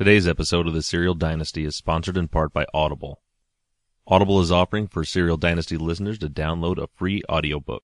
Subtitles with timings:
[0.00, 3.20] Today's episode of the Serial Dynasty is sponsored in part by Audible.
[4.06, 7.82] Audible is offering for Serial Dynasty listeners to download a free audiobook.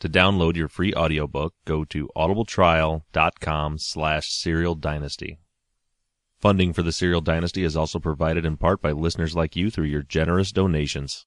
[0.00, 5.38] To download your free audiobook, go to audibletrial.com slash serial dynasty.
[6.38, 9.86] Funding for the Serial Dynasty is also provided in part by listeners like you through
[9.86, 11.24] your generous donations.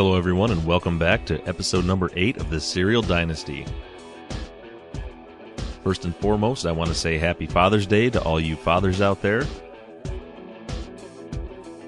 [0.00, 3.66] Hello, everyone, and welcome back to episode number 8 of the Serial Dynasty.
[5.84, 9.20] First and foremost, I want to say happy Father's Day to all you fathers out
[9.20, 9.44] there.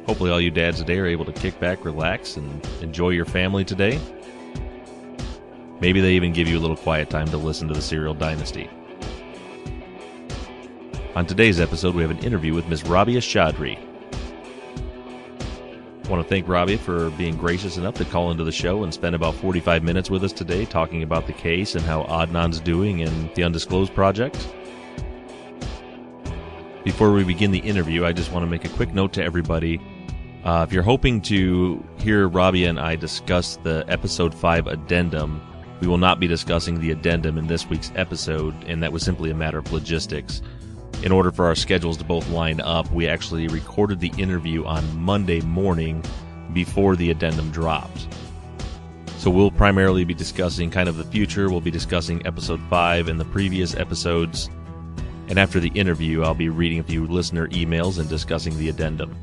[0.05, 3.65] Hopefully, all you dads today are able to kick back, relax, and enjoy your family
[3.65, 3.99] today.
[5.81, 8.69] Maybe they even give you a little quiet time to listen to the Serial Dynasty.
[11.17, 13.79] On today's episode, we have an interview with Miss Rabia Chaudry.
[16.13, 19.15] Want to thank Robbie for being gracious enough to call into the show and spend
[19.15, 23.31] about 45 minutes with us today talking about the case and how Adnan's doing in
[23.33, 24.47] the Undisclosed Project.
[26.85, 29.81] Before we begin the interview, I just want to make a quick note to everybody.
[30.45, 35.41] Uh, if you're hoping to hear Robbie and I discuss the episode 5 addendum,
[35.81, 39.31] we will not be discussing the addendum in this week's episode, and that was simply
[39.31, 40.43] a matter of logistics
[41.03, 44.99] in order for our schedules to both line up, we actually recorded the interview on
[44.99, 46.05] Monday morning
[46.53, 48.07] before the addendum dropped.
[49.19, 51.51] So we'll primarily be discussing kind of the future.
[51.51, 54.49] We'll be discussing episode 5 and the previous episodes.
[55.29, 59.17] And after the interview, I'll be reading a few listener emails and discussing the addendum.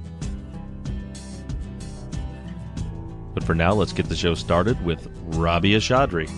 [3.33, 6.29] But for now, let's get the show started with Rabia Chaudry.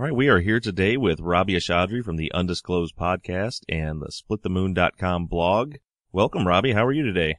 [0.00, 4.08] All right, we are here today with Robbie Chaudry from the Undisclosed Podcast and the
[4.08, 5.74] SplitTheMoon.com blog.
[6.10, 6.72] Welcome, Robbie.
[6.72, 7.36] How are you today?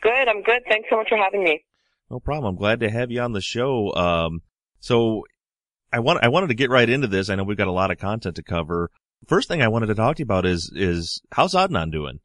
[0.00, 0.28] Good.
[0.28, 0.62] I'm good.
[0.68, 1.64] Thanks so much for having me.
[2.08, 2.54] No problem.
[2.54, 3.92] I'm glad to have you on the show.
[3.96, 4.42] Um,
[4.78, 5.24] so
[5.92, 7.30] I want I wanted to get right into this.
[7.30, 8.92] I know we've got a lot of content to cover.
[9.26, 12.20] First thing I wanted to talk to you about is is how's Adnan doing?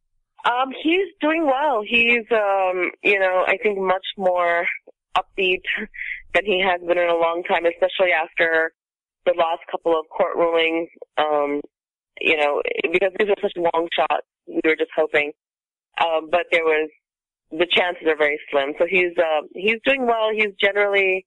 [0.46, 1.82] Um, he's doing well.
[1.84, 4.68] He's um, you know, I think much more
[5.18, 5.64] upbeat
[6.36, 8.72] than he has been in a long time, especially after
[9.30, 11.62] the last couple of court rulings, um,
[12.20, 15.32] you know, because these are such long shots, we were just hoping.
[16.02, 16.90] Um, but there was,
[17.52, 18.74] the chances are very slim.
[18.78, 20.30] So he's, uh, he's doing well.
[20.34, 21.26] He's generally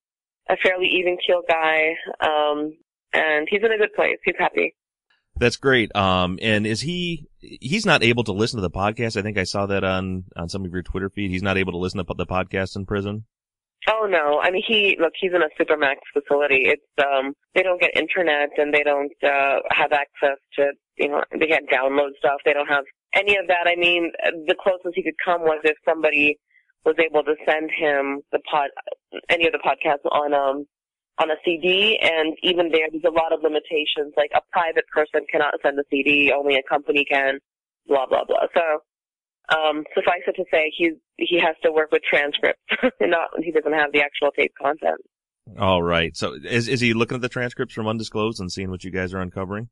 [0.49, 1.95] a fairly even keel guy.
[2.21, 2.77] Um,
[3.13, 4.19] and he's in a good place.
[4.25, 4.75] He's happy.
[5.37, 5.95] That's great.
[5.97, 9.17] Um, and is he, he's not able to listen to the podcast.
[9.17, 11.31] I think I saw that on, on some of your Twitter feed.
[11.31, 13.25] He's not able to listen to the podcast in prison.
[13.89, 14.41] Oh no!
[14.41, 15.13] I mean, he look.
[15.19, 16.71] He's in a supermax facility.
[16.71, 21.23] It's um, they don't get internet and they don't uh, have access to you know
[21.39, 22.41] they can't download stuff.
[22.45, 23.67] They don't have any of that.
[23.67, 24.13] I mean,
[24.47, 26.39] the closest he could come was if somebody
[26.85, 28.71] was able to send him the pod,
[29.29, 30.65] any of the podcasts on um
[31.19, 34.15] on a CD, and even there, there's a lot of limitations.
[34.17, 37.39] Like a private person cannot send a CD, only a company can.
[37.89, 38.47] Blah blah blah.
[38.55, 38.63] So
[39.49, 42.63] um, suffice it to say, he's he has to work with transcripts.
[43.01, 45.01] And not he doesn't have the actual tape content.
[45.59, 46.17] All right.
[46.17, 49.13] So is is he looking at the transcripts from Undisclosed and seeing what you guys
[49.13, 49.69] are uncovering?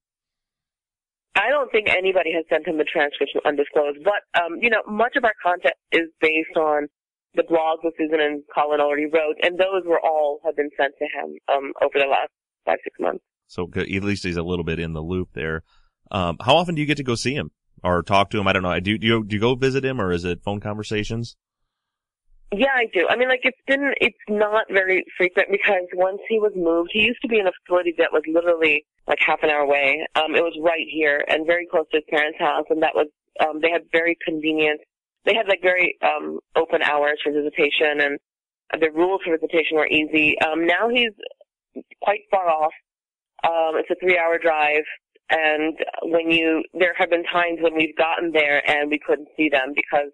[1.37, 4.83] I don't think anybody has sent him the transcripts from Undisclosed, but um, you know,
[4.87, 6.89] much of our content is based on
[7.35, 10.95] the blogs that Susan and Colin already wrote, and those were all have been sent
[10.99, 12.31] to him um, over the last
[12.67, 13.25] five six months.
[13.47, 15.62] So at least he's a little bit in the loop there.
[16.11, 17.53] Um, how often do you get to go see him?
[17.82, 18.47] Or talk to him?
[18.47, 18.79] I don't know.
[18.81, 21.37] Do, do you do you go visit him or is it phone conversations?
[22.53, 23.06] Yeah, I do.
[23.09, 27.00] I mean, like it's been it's not very frequent because once he was moved, he
[27.00, 30.05] used to be in a facility that was literally like half an hour away.
[30.17, 33.06] Um, it was right here and very close to his parents' house, and that was
[33.38, 34.81] um, they had very convenient.
[35.25, 38.19] They had like very um, open hours for visitation, and
[38.81, 40.37] the rules for visitation were easy.
[40.41, 41.12] Um, now he's
[42.03, 42.73] quite far off.
[43.44, 44.85] Um, it's a three-hour drive,
[45.31, 49.49] and when you, there have been times when we've gotten there and we couldn't see
[49.49, 50.11] them because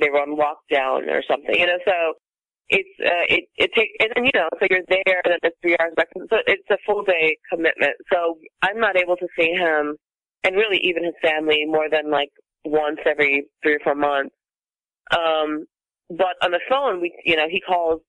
[0.00, 1.78] they were on lockdown or something, you know.
[1.84, 2.14] So
[2.68, 5.56] it's uh, it it takes and then you know so you're there and then it's
[5.62, 6.08] three hours back.
[6.14, 7.94] So it's a full day commitment.
[8.12, 9.96] So I'm not able to see him
[10.42, 12.30] and really even his family more than like
[12.64, 14.34] once every three or four months.
[15.16, 15.66] Um,
[16.10, 18.00] but on the phone, we you know he calls.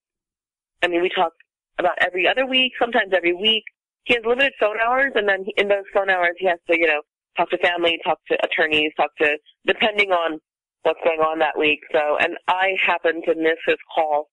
[0.84, 1.34] I mean, we talk
[1.80, 3.64] about every other week, sometimes every week.
[4.08, 6.88] He has limited phone hours, and then in those phone hours, he has to you
[6.88, 7.02] know
[7.36, 10.40] talk to family, talk to attorneys, talk to depending on
[10.84, 11.80] what's going on that week.
[11.92, 14.30] So, and I happen to miss his call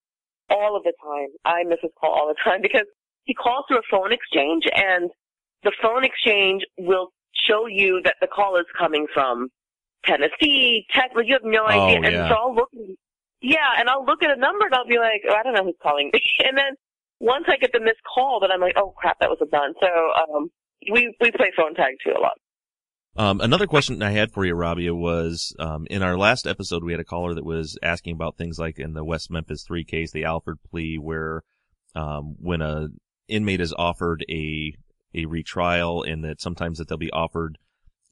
[0.48, 1.28] all of the time.
[1.44, 2.86] I miss his call all the time because
[3.24, 5.10] he calls through a phone exchange and
[5.64, 9.48] the phone exchange will show you that the call is coming from
[10.04, 11.24] Tennessee, Texas.
[11.26, 11.98] You have no oh, idea.
[11.98, 12.28] Oh, and yeah.
[12.28, 12.68] so I'll look,
[13.40, 15.64] yeah, and I'll look at a number and I'll be like, oh, I don't know
[15.64, 16.20] who's calling me.
[16.46, 16.76] And then
[17.20, 19.74] once I get the missed call, then I'm like, oh crap, that was a done.
[19.80, 20.50] So, um,
[20.92, 22.38] we, we play phone tag too a lot.
[23.16, 26.92] Um, another question I had for you, Rabia, was um, in our last episode we
[26.92, 30.10] had a caller that was asking about things like in the West Memphis Three case,
[30.10, 31.42] the Alford plea, where
[31.94, 32.88] um, when a
[33.28, 34.74] inmate is offered a
[35.14, 37.56] a retrial, and that sometimes that they'll be offered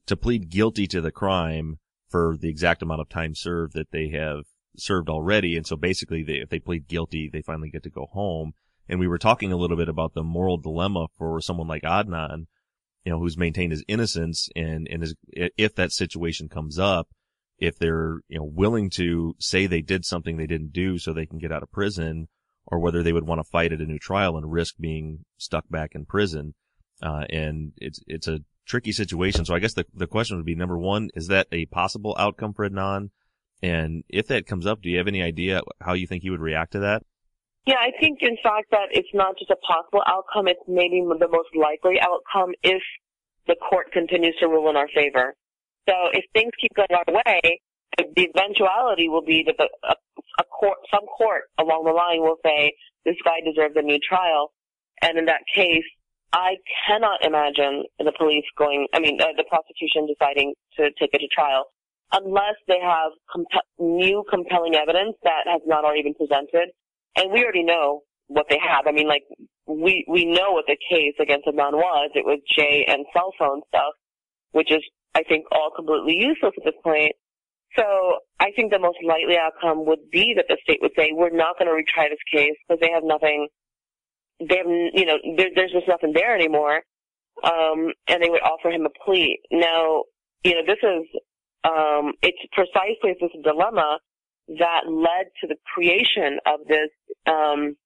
[0.07, 1.79] to plead guilty to the crime
[2.09, 4.45] for the exact amount of time served that they have
[4.77, 8.07] served already, and so basically, they, if they plead guilty, they finally get to go
[8.13, 8.53] home.
[8.89, 12.47] And we were talking a little bit about the moral dilemma for someone like Adnan
[13.05, 17.09] you know, who's maintained his innocence and, and is, if that situation comes up,
[17.59, 21.27] if they're, you know, willing to say they did something they didn't do so they
[21.27, 22.29] can get out of prison
[22.67, 25.65] or whether they would want to fight at a new trial and risk being stuck
[25.69, 26.55] back in prison.
[27.03, 29.45] Uh, and it's, it's a tricky situation.
[29.45, 32.53] So I guess the, the question would be number one, is that a possible outcome
[32.55, 33.11] for Adnan?
[33.63, 36.41] And if that comes up, do you have any idea how you think he would
[36.41, 37.03] react to that?
[37.67, 41.29] Yeah, I think in fact that it's not just a possible outcome, it's maybe the
[41.31, 42.83] most likely outcome if
[43.47, 45.35] the court continues to rule in our favor.
[45.89, 47.61] So if things keep going our way,
[47.99, 49.95] the eventuality will be that the, a,
[50.41, 52.73] a court, some court along the line will say,
[53.05, 54.53] this guy deserves a new trial.
[55.03, 55.87] And in that case,
[56.33, 56.57] I
[56.87, 61.29] cannot imagine the police going, I mean, uh, the prosecution deciding to take it to
[61.29, 61.67] trial
[62.13, 66.71] unless they have comp- new compelling evidence that has not already been presented
[67.17, 68.87] and we already know what they have.
[68.87, 69.25] I mean, like
[69.67, 72.11] we we know what the case against Adnan was.
[72.15, 73.95] It was Jay and cell phone stuff,
[74.53, 74.83] which is
[75.15, 77.13] I think all completely useless at this point.
[77.77, 77.85] So
[78.39, 81.59] I think the most likely outcome would be that the state would say we're not
[81.59, 83.49] going to retry this case because they have nothing.
[84.41, 86.83] They have you know there, there's just nothing there anymore,
[87.45, 89.39] um, and they would offer him a plea.
[89.51, 90.05] Now
[90.45, 91.07] you know this is
[91.65, 93.99] um, it's precisely this dilemma
[94.49, 96.91] that led to the creation of this
[97.27, 97.77] um,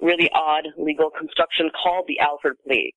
[0.00, 2.92] really odd legal construction called the Alford plea.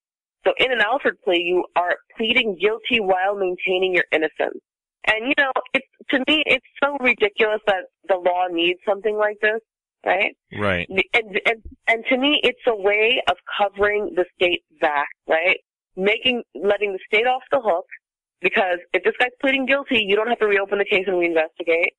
[0.46, 4.60] So in an Alford plea, you are pleading guilty while maintaining your innocence.
[5.06, 9.36] And you know, it's, to me, it's so ridiculous that the law needs something like
[9.42, 9.60] this,
[10.04, 10.34] right?
[10.58, 10.88] Right.
[10.88, 15.58] And, and, and to me, it's a way of covering the state's back, right?
[15.96, 17.86] Making, letting the state off the hook
[18.40, 21.92] because if this guy's pleading guilty, you don't have to reopen the case and reinvestigate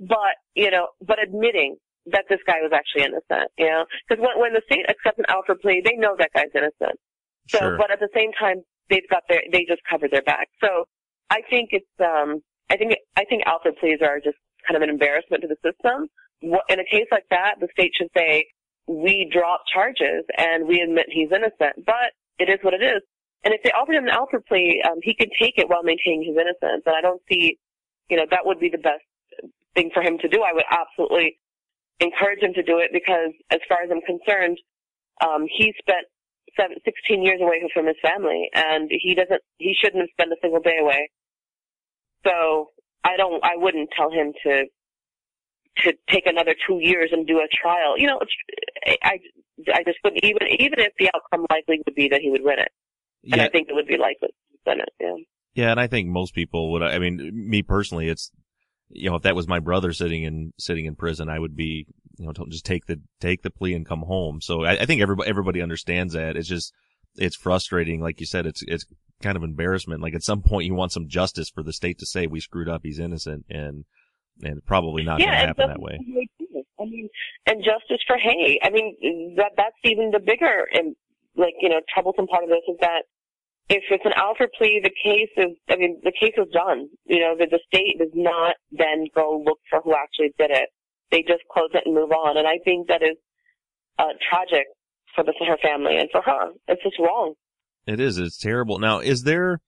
[0.00, 4.38] but you know, but admitting that this guy was actually innocent, you know, because when,
[4.40, 6.98] when the state accepts an Alford plea, they know that guy's innocent.
[7.48, 7.76] So, Sure.
[7.76, 10.48] but at the same time, they've got their, they just covered their back.
[10.62, 10.84] So,
[11.30, 14.90] I think it's, um, I think, I think Alford pleas are just kind of an
[14.90, 16.08] embarrassment to the system.
[16.40, 18.44] What, in a case like that, the state should say,
[18.86, 23.00] we drop charges and we admit he's innocent, but it is what it is.
[23.44, 26.24] And if they offered him an Alford plea, um, he could take it while maintaining
[26.24, 26.82] his innocence.
[26.86, 27.58] And I don't see,
[28.08, 29.04] you know, that would be the best
[29.74, 30.42] thing for him to do.
[30.42, 31.38] I would absolutely
[32.00, 34.58] encourage him to do it because, as far as I'm concerned,
[35.22, 36.06] um, he spent
[36.56, 39.42] seven, 16 years away from his family, and he doesn't.
[39.58, 41.10] He shouldn't have spent a single day away.
[42.26, 42.70] So
[43.04, 43.42] I don't.
[43.44, 44.64] I wouldn't tell him to
[45.78, 47.98] to take another two years and do a trial.
[47.98, 48.20] You know,
[49.02, 49.18] I
[49.72, 52.58] I just wouldn't even even if the outcome likely would be that he would win
[52.58, 52.72] it,
[53.24, 53.44] and Yeah.
[53.44, 54.88] I think it would be likely to win it.
[55.00, 55.14] Yeah.
[55.54, 56.82] Yeah, and I think most people would.
[56.82, 58.32] I mean, me personally, it's
[58.94, 61.86] you know, if that was my brother sitting in sitting in prison, I would be
[62.16, 64.40] you know just take the take the plea and come home.
[64.40, 66.36] So I, I think everybody everybody understands that.
[66.36, 66.72] It's just
[67.16, 68.46] it's frustrating, like you said.
[68.46, 68.86] It's it's
[69.22, 70.00] kind of embarrassment.
[70.00, 72.68] Like at some point, you want some justice for the state to say we screwed
[72.68, 73.84] up, he's innocent, and
[74.42, 75.98] and probably not going to happen that way.
[76.80, 77.08] I mean,
[77.46, 78.58] and justice for Hae.
[78.62, 80.94] I mean, that that's even the bigger and
[81.36, 83.04] like you know troublesome part of this is that
[83.68, 85.56] if it's an Alford plea, the case is.
[85.70, 86.88] I mean, the case is done.
[87.06, 90.68] You know, the, the state does not then go look for who actually did it.
[91.10, 92.36] They just close it and move on.
[92.36, 93.16] And I think that is
[93.98, 94.66] uh, tragic
[95.14, 96.50] for the for her family and for her.
[96.68, 97.34] It's just wrong.
[97.86, 98.18] It is.
[98.18, 98.78] It's terrible.
[98.78, 99.60] Now, is there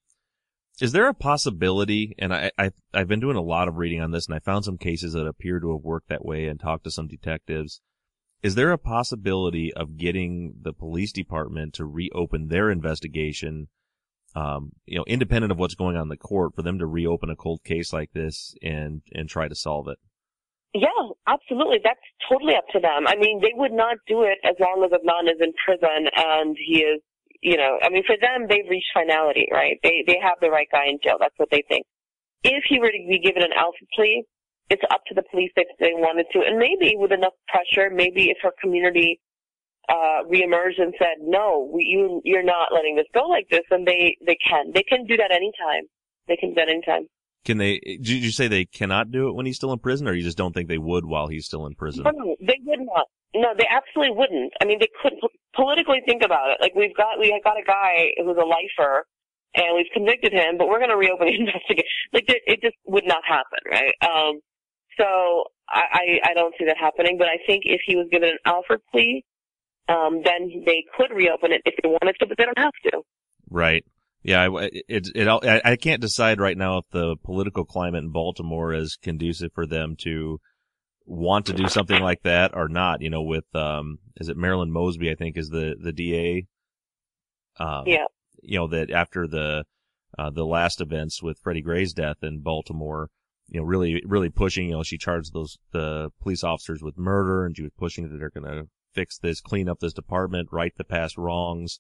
[0.81, 2.15] is there a possibility?
[2.19, 4.65] And I, I I've been doing a lot of reading on this, and I found
[4.65, 7.81] some cases that appear to have worked that way, and talked to some detectives.
[8.43, 13.69] Is there a possibility of getting the police department to reopen their investigation?
[14.37, 17.31] Um, you know, independent of what's going on in the court, for them to reopen
[17.31, 19.99] a cold case like this and and try to solve it.
[20.76, 21.81] Yeah, absolutely.
[21.83, 23.09] That's totally up to them.
[23.09, 26.55] I mean, they would not do it as long as Adnan is in prison and
[26.61, 27.00] he is,
[27.40, 29.81] you know, I mean, for them, they've reached finality, right?
[29.83, 31.16] They, they have the right guy in jail.
[31.19, 31.87] That's what they think.
[32.45, 34.25] If he were to be given an Alford plea,
[34.69, 36.45] it's up to the police if they wanted to.
[36.45, 39.19] And maybe with enough pressure, maybe if her community,
[39.88, 43.87] uh, reemerged and said, no, we, you, you're not letting this go like this, And
[43.87, 44.73] they, they can.
[44.75, 45.85] They can do that anytime.
[46.28, 47.07] They can do that anytime.
[47.45, 47.78] Can they?
[47.78, 50.37] Did you say they cannot do it when he's still in prison, or you just
[50.37, 52.02] don't think they would while he's still in prison?
[52.02, 53.07] No, they would not.
[53.37, 54.52] No, they absolutely wouldn't.
[54.61, 55.21] I mean, they couldn't
[55.55, 56.59] politically think about it.
[56.61, 59.07] Like we've got we got a guy who's a lifer,
[59.55, 61.87] and we've convicted him, but we're going to reopen the investigation.
[62.12, 63.95] Like it, it just would not happen, right?
[64.02, 64.40] Um,
[64.99, 67.16] so I, I I don't see that happening.
[67.16, 69.23] But I think if he was given an Alford plea,
[69.88, 73.02] um, then they could reopen it if they wanted to, but they don't have to.
[73.50, 73.85] Right.
[74.23, 75.28] Yeah, it, it, it,
[75.64, 79.95] I can't decide right now if the political climate in Baltimore is conducive for them
[80.00, 80.40] to
[81.05, 83.02] want to do something like that or not.
[83.02, 86.47] You know, with, um, is it Marilyn Mosby, I think is the, the DA?
[87.61, 88.07] Um, yeah.
[88.43, 89.64] You know, that after the,
[90.19, 93.11] uh, the last events with Freddie Gray's death in Baltimore,
[93.47, 97.47] you know, really, really pushing, you know, she charged those, the police officers with murder
[97.47, 100.73] and she was pushing that they're going to fix this, clean up this department, right
[100.76, 101.79] the past wrongs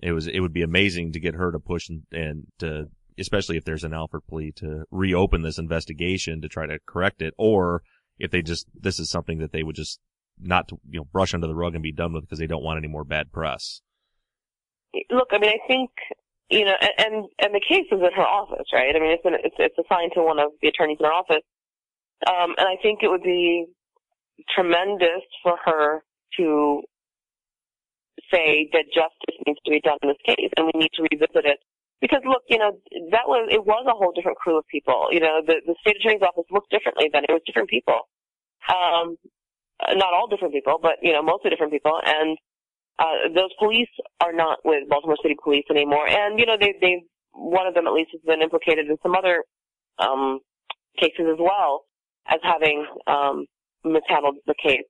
[0.00, 2.86] it was it would be amazing to get her to push and, and to
[3.18, 7.32] especially if there's an Alford plea to reopen this investigation to try to correct it,
[7.38, 7.82] or
[8.18, 10.00] if they just this is something that they would just
[10.38, 12.62] not to, you know brush under the rug and be done with because they don't
[12.62, 13.80] want any more bad press.
[15.10, 15.90] Look, I mean, I think
[16.50, 18.94] you know, and and the case is in her office, right?
[18.94, 21.44] I mean, it's been, it's it's assigned to one of the attorneys in her office,
[22.28, 23.66] um, and I think it would be
[24.54, 26.04] tremendous for her
[26.38, 26.82] to
[28.32, 31.44] say that justice needs to be done in this case and we need to revisit
[31.44, 31.58] it.
[32.00, 32.72] Because look, you know,
[33.10, 35.08] that was, it was a whole different crew of people.
[35.10, 37.24] You know, the, the state attorney's office looked differently then.
[37.24, 38.00] It was different people.
[38.68, 39.16] Um,
[39.94, 41.98] not all different people, but, you know, mostly different people.
[42.04, 42.36] And,
[42.98, 43.88] uh, those police
[44.20, 46.08] are not with Baltimore City Police anymore.
[46.08, 49.14] And, you know, they, they, one of them at least has been implicated in some
[49.14, 49.44] other,
[49.98, 50.40] um,
[50.98, 51.84] cases as well
[52.28, 53.44] as having, um,
[53.84, 54.88] mishandled the case.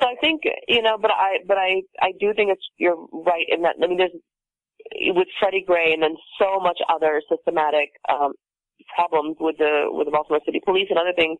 [0.00, 3.46] So I think, you know, but I, but I, I do think it's, you're right
[3.48, 4.12] in that, I mean, there's,
[5.14, 8.32] with Freddie Gray and then so much other systematic, um,
[8.94, 11.38] problems with the, with the Baltimore City Police and other things.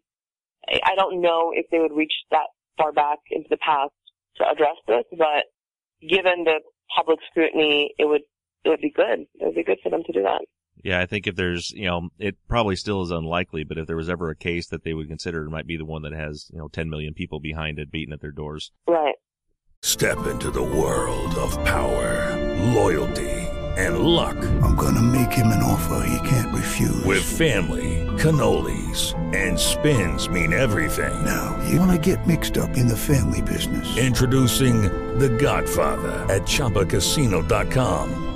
[0.68, 2.48] I don't know if they would reach that
[2.78, 3.92] far back into the past
[4.36, 5.44] to address this, but
[6.00, 6.60] given the
[6.96, 8.22] public scrutiny, it would,
[8.64, 9.20] it would be good.
[9.34, 10.40] It would be good for them to do that.
[10.82, 13.96] Yeah, I think if there's, you know, it probably still is unlikely, but if there
[13.96, 16.48] was ever a case that they would consider, it might be the one that has,
[16.52, 18.70] you know, 10 million people behind it beating at their doors.
[18.86, 19.14] Right.
[19.82, 22.36] Step into the world of power,
[22.72, 23.30] loyalty,
[23.76, 24.36] and luck.
[24.62, 27.04] I'm going to make him an offer he can't refuse.
[27.04, 31.24] With family, cannolis, and spins mean everything.
[31.24, 33.96] Now, you want to get mixed up in the family business.
[33.96, 34.82] Introducing
[35.18, 38.35] The Godfather at Chumbacasino.com.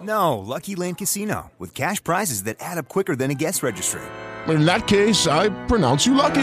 [0.00, 4.02] No, Lucky Land Casino, with cash prizes that add up quicker than a guest registry.
[4.46, 6.34] In that case, I pronounce you lucky.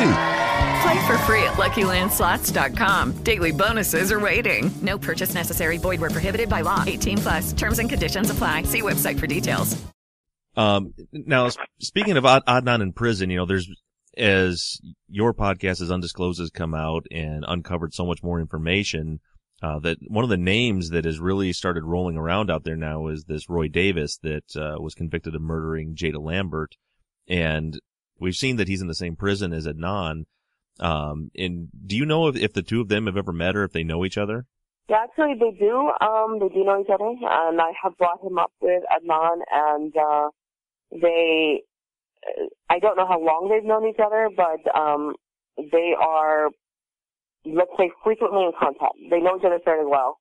[0.83, 3.13] Play for free at LuckyLandSlots.com.
[3.23, 4.69] Daily bonuses are waiting.
[4.81, 5.77] No purchase necessary.
[5.77, 6.83] Void where prohibited by law.
[6.85, 7.53] 18 plus.
[7.53, 8.63] Terms and conditions apply.
[8.63, 9.81] See website for details.
[10.55, 13.67] Um, now, speaking of Ad- Adnan in prison, you know, there's,
[14.15, 19.19] as your podcast as Undisclosed has come out and uncovered so much more information,
[19.61, 23.07] uh, that one of the names that has really started rolling around out there now
[23.07, 26.75] is this Roy Davis that, uh, was convicted of murdering Jada Lambert.
[27.27, 27.79] And
[28.19, 30.25] we've seen that he's in the same prison as Adnan.
[30.79, 33.63] Um, and do you know if, if the two of them have ever met or
[33.63, 34.45] if they know each other?
[34.89, 35.91] Yeah, actually they do.
[35.99, 39.95] Um, they do know each other, and I have brought him up with Adnan, and
[39.97, 40.29] uh,
[40.91, 41.63] they.
[42.69, 45.13] I don't know how long they've known each other, but um,
[45.57, 46.49] they are,
[47.45, 48.95] let's say, frequently in contact.
[49.09, 50.19] They know each other fairly well.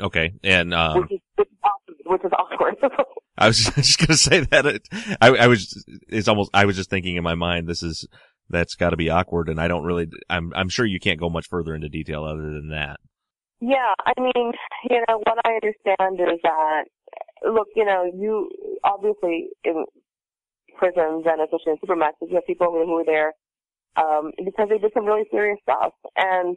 [0.00, 1.96] Okay, and um, which is which is awkward.
[2.06, 2.76] Which is awkward.
[3.38, 4.66] I was just going to say that.
[4.66, 4.88] It,
[5.20, 8.06] I, I was, it's almost, I was just thinking in my mind, this is,
[8.48, 9.48] that's got to be awkward.
[9.48, 12.42] And I don't really, I'm, I'm sure you can't go much further into detail other
[12.42, 12.98] than that.
[13.60, 14.52] Yeah, I mean,
[14.90, 16.84] you know, what I understand is that,
[17.50, 18.50] look, you know, you,
[18.84, 19.84] obviously, in
[20.76, 23.32] prisons and especially in supermaxes, you have people who are there,
[23.96, 25.92] um, because they did some really serious stuff.
[26.16, 26.56] And,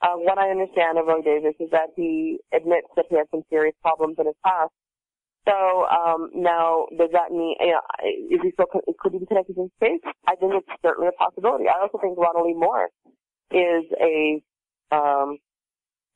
[0.00, 3.42] uh, what I understand of Roy Davis is that he admits that he has some
[3.50, 4.70] serious problems in his past
[5.48, 7.80] so um, now, does that mean you know,
[8.30, 8.66] is he still
[8.98, 10.00] could he be connected to space?
[10.26, 11.64] I think it's certainly a possibility.
[11.68, 12.88] I also think Ronald Lee Moore
[13.50, 14.42] is a
[14.92, 15.38] um,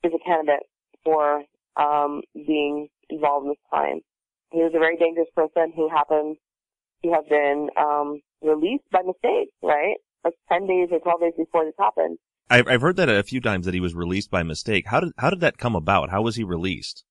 [0.03, 0.67] is a candidate
[1.03, 1.43] for
[1.77, 4.01] um, being involved in this crime.
[4.51, 6.37] He was a very dangerous person who happened
[7.03, 9.97] to have been um, released by mistake, right?
[10.23, 12.17] Like ten days or twelve days before this happened.
[12.49, 14.85] I've I've heard that a few times that he was released by mistake.
[14.87, 16.09] How did how did that come about?
[16.09, 17.03] How was he released?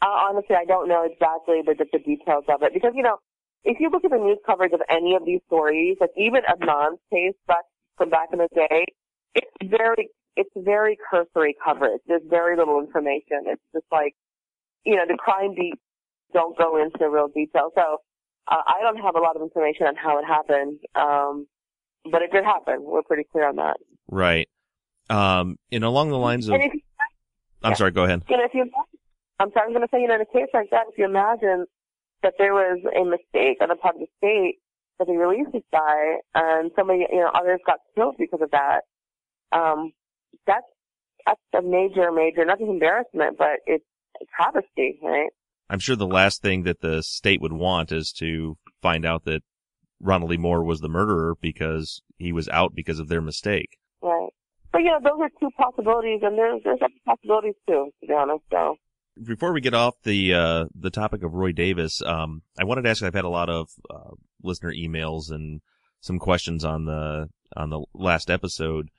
[0.00, 3.18] Uh, honestly, I don't know exactly the, the details of it because, you know,
[3.64, 7.00] if you look at the news coverage of any of these stories, like even Adnan's
[7.12, 7.64] case back
[7.96, 8.84] from back in the day,
[9.34, 12.00] it's very, it's very cursory coverage.
[12.06, 13.50] There's very little information.
[13.50, 14.14] It's just like,
[14.84, 15.82] you know, the crime beats
[16.32, 17.70] don't go into real detail.
[17.74, 17.98] So,
[18.46, 20.78] uh, I don't have a lot of information on how it happened.
[20.94, 21.48] Um,
[22.10, 22.78] but it did happen.
[22.80, 23.76] We're pretty clear on that.
[24.10, 24.48] Right.
[25.10, 26.70] Um, and along the lines of, you,
[27.62, 27.74] I'm yeah.
[27.74, 28.22] sorry, go ahead.
[28.28, 28.70] You know, if you
[29.40, 31.04] I'm sorry, I'm going to say, you know, in a case like that, if you
[31.04, 31.66] imagine
[32.22, 34.56] that there was a mistake on the part of the state
[34.98, 38.80] that they released this guy and somebody, you know, others got killed because of that,
[39.52, 39.92] um,
[40.46, 40.66] that's,
[41.24, 43.84] that's a major, major, not just embarrassment, but it's
[44.20, 45.30] a travesty, right?
[45.70, 49.42] I'm sure the last thing that the state would want is to find out that
[50.00, 53.78] Ronald Lee Moore was the murderer because he was out because of their mistake.
[54.02, 54.28] Right.
[54.72, 58.12] But you know, those are two possibilities and there's, there's other possibilities too, to be
[58.12, 58.76] honest, so
[59.24, 62.90] before we get off the uh, the topic of Roy Davis, um, I wanted to
[62.90, 63.02] ask.
[63.02, 64.10] I've had a lot of uh,
[64.42, 65.60] listener emails and
[66.00, 68.90] some questions on the on the last episode.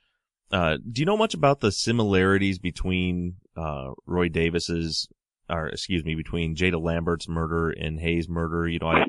[0.52, 5.08] Uh, do you know much about the similarities between uh, Roy Davis's,
[5.48, 8.68] or excuse me, between Jada Lambert's murder and Hae's murder?
[8.68, 9.06] You know, I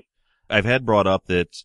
[0.49, 1.63] I've had brought up that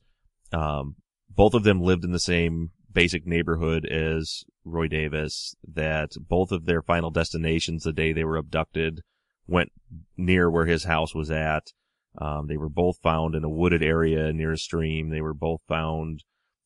[0.52, 0.96] um,
[1.28, 5.54] both of them lived in the same basic neighborhood as Roy Davis.
[5.66, 9.00] That both of their final destinations the day they were abducted
[9.46, 9.70] went
[10.16, 11.72] near where his house was at.
[12.18, 15.10] Um, they were both found in a wooded area near a stream.
[15.10, 16.24] They were both found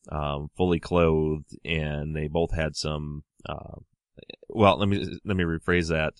[0.08, 3.24] um, fully clothed, and they both had some.
[3.48, 3.80] Uh,
[4.48, 6.14] well, let me let me rephrase that.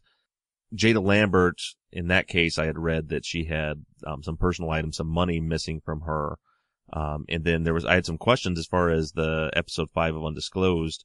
[0.75, 1.61] Jada Lambert,
[1.93, 5.41] in that case, I had read that she had um, some personal items, some money
[5.41, 6.37] missing from her.
[6.93, 10.15] Um, and then there was, I had some questions as far as the episode five
[10.15, 11.05] of Undisclosed.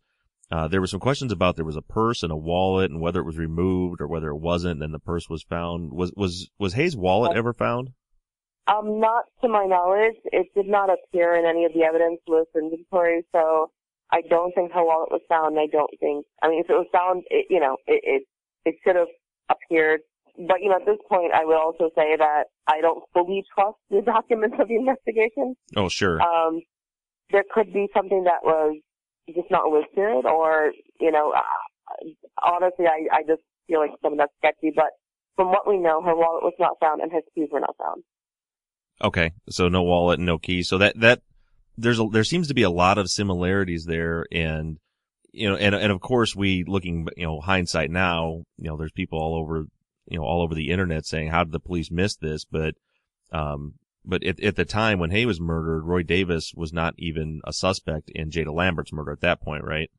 [0.52, 3.20] Uh, there were some questions about there was a purse and a wallet and whether
[3.20, 4.74] it was removed or whether it wasn't.
[4.74, 5.92] And then the purse was found.
[5.92, 7.90] Was was was Hae's wallet ever found?
[8.68, 10.16] Um, not to my knowledge.
[10.26, 13.72] It did not appear in any of the evidence list inventory, so
[14.12, 15.60] I don't think her wallet was found.
[15.60, 16.26] I don't think.
[16.42, 18.24] I mean, if it was found, it, you know, it, it
[18.66, 19.08] it should have
[19.50, 20.02] appeared.
[20.38, 23.78] But you know, at this point, I will also say that I don't fully trust
[23.90, 25.56] the documents of the investigation.
[25.76, 26.22] Oh, sure.
[26.22, 26.62] Um,
[27.32, 28.78] there could be something that was
[29.34, 32.08] just not listed or, you know, uh,
[32.44, 34.92] honestly, I, I just feel like some of that's sketchy, but
[35.36, 38.04] from what we know, her wallet was not found and her keys were not found.
[39.04, 39.32] Okay.
[39.50, 40.70] So no wallet and no keys.
[40.70, 41.22] So that, that,
[41.78, 44.78] there's a, there seems to be a lot of similarities there and,
[45.34, 48.94] you know, and, and of course we looking, you know, hindsight now, you know, there's
[48.94, 49.66] people all over,
[50.08, 52.46] you know, all over the internet saying, how did the police miss this?
[52.46, 52.76] But,
[53.32, 57.42] um, but at, at the time when Hae was murdered, Roy Davis was not even
[57.44, 59.90] a suspect in Jada Lambert's murder at that point, right?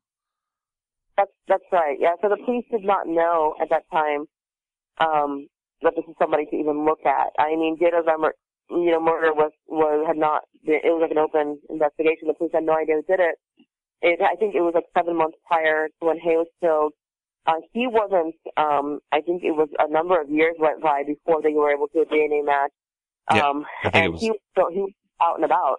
[1.17, 1.97] That's that's right.
[1.99, 2.13] Yeah.
[2.21, 4.25] So the police did not know at that time
[4.99, 5.47] um,
[5.81, 7.33] that this is somebody to even look at.
[7.39, 8.35] I mean, Jada Lambert,
[8.69, 10.43] you know, murder was was had not.
[10.63, 12.27] Been, it was like an open investigation.
[12.27, 13.35] The police had no idea who did it.
[14.01, 16.93] It, I think it was like seven months prior to when Hae was killed.
[17.47, 21.41] Uh, he wasn't, um, I think it was a number of years went by before
[21.41, 22.71] they were able to do a DNA match.
[23.33, 24.21] Yeah, um, and was...
[24.21, 25.77] he, so he was out and about.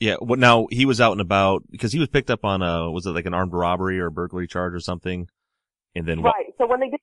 [0.00, 2.90] Yeah, well, now he was out and about because he was picked up on a
[2.90, 5.28] was it like an armed robbery or a burglary charge or something,
[5.94, 6.52] and then right.
[6.58, 7.00] So when they did,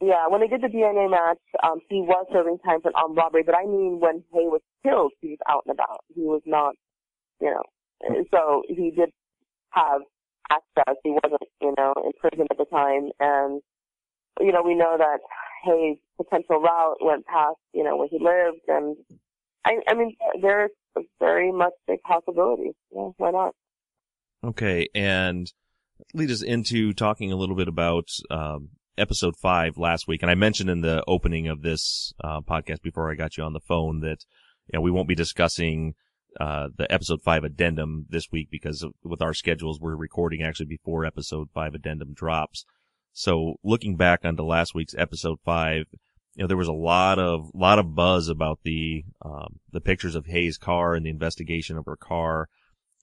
[0.00, 3.16] yeah, when they did the DNA match, um, he was serving time for an armed
[3.16, 3.44] robbery.
[3.44, 6.00] But I mean, when Hae was killed, he was out and about.
[6.12, 6.74] He was not,
[7.40, 9.10] you know, so he did
[9.70, 10.00] have
[10.52, 10.96] access.
[11.04, 13.62] He wasn't, you know, in prison at the time, and
[14.40, 15.18] you know, we know that
[15.64, 18.96] Hae's potential route went past, you know, where he lived, and
[19.64, 20.70] I, I mean, there's
[21.18, 22.72] very much a possibility.
[22.94, 23.54] Yeah, why not?
[24.44, 25.52] Okay, and
[26.14, 30.34] lead us into talking a little bit about um, episode five last week, and I
[30.34, 34.00] mentioned in the opening of this uh, podcast before I got you on the phone
[34.00, 34.24] that
[34.66, 35.94] you know, we won't be discussing
[36.40, 41.04] uh, the episode five addendum this week because with our schedules, we're recording actually before
[41.04, 42.64] episode five addendum drops.
[43.12, 45.84] So looking back onto last week's episode five,
[46.34, 50.14] you know, there was a lot of, lot of buzz about the, um, the pictures
[50.14, 52.48] of Hae's car and the investigation of her car.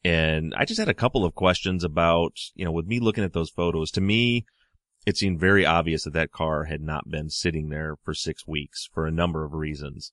[0.04, 3.34] And I just had a couple of questions about, you know, with me looking at
[3.34, 4.46] those photos, to me,
[5.06, 8.89] it seemed very obvious that that car had not been sitting there for six weeks
[8.94, 10.12] for a number of reasons.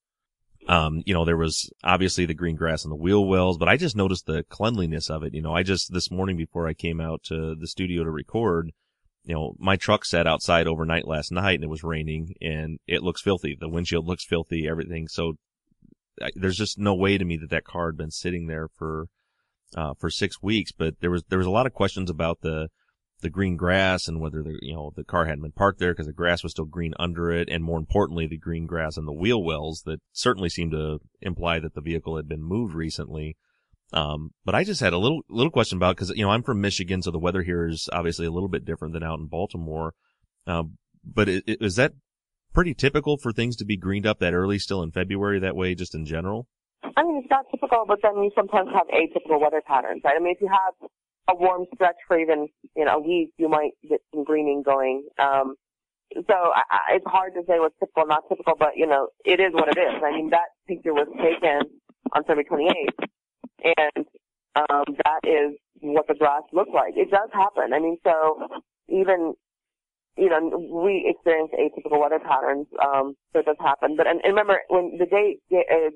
[0.69, 3.77] Um, you know, there was obviously the green grass on the wheel wells, but I
[3.77, 5.33] just noticed the cleanliness of it.
[5.33, 8.73] You know, I just, this morning before I came out to the studio to record,
[9.25, 13.03] you know, my truck sat outside overnight last night and it was raining and it
[13.03, 13.57] looks filthy.
[13.59, 15.07] The windshield looks filthy, everything.
[15.09, 15.35] So
[16.21, 19.07] I, there's just no way to me that that car had been sitting there for,
[19.77, 20.73] uh, for six weeks.
[20.73, 22.69] But there was, there was a lot of questions about the,
[23.21, 26.07] the green grass and whether the, you know, the car hadn't been parked there because
[26.07, 27.49] the grass was still green under it.
[27.51, 31.59] And more importantly, the green grass and the wheel wells that certainly seemed to imply
[31.61, 33.37] that the vehicle had been moved recently.
[33.93, 36.61] Um, but I just had a little, little question about, cause, you know, I'm from
[36.61, 39.95] Michigan, so the weather here is obviously a little bit different than out in Baltimore.
[40.47, 41.93] Um, but is that
[42.53, 45.75] pretty typical for things to be greened up that early still in February that way,
[45.75, 46.49] just in general?
[46.83, 50.15] I mean, it's not typical, but then you sometimes have atypical weather patterns, right?
[50.17, 50.91] I mean, if you have
[51.29, 55.07] a warm stretch for even, you know, a week, you might get some greening going.
[55.19, 55.57] Um,
[56.15, 59.41] so I, I, it's hard to say what's typical, not typical, but you know, it
[59.41, 60.03] is what it is.
[60.05, 61.63] I mean, that picture was taken
[62.15, 63.09] on February 28th
[63.65, 64.07] and
[64.57, 66.95] um, that is what the grass looked like.
[66.97, 67.73] It does happen.
[67.73, 68.39] I mean, so
[68.89, 69.35] even
[70.17, 73.97] you know we experience atypical weather patterns, um, so it does happen.
[73.97, 75.91] But and, and remember when the day uh,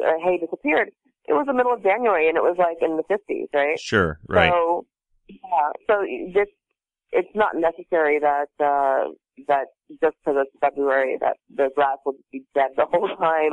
[0.00, 0.90] uh, Hae disappeared,
[1.28, 3.78] it was the middle of January and it was like in the 50s, right?
[3.78, 4.50] Sure, right.
[4.50, 4.86] So
[5.28, 6.48] yeah, so this
[7.12, 9.10] it's not necessary that uh,
[9.48, 9.66] that
[10.02, 13.52] just because it's February that the grass will be dead the whole time.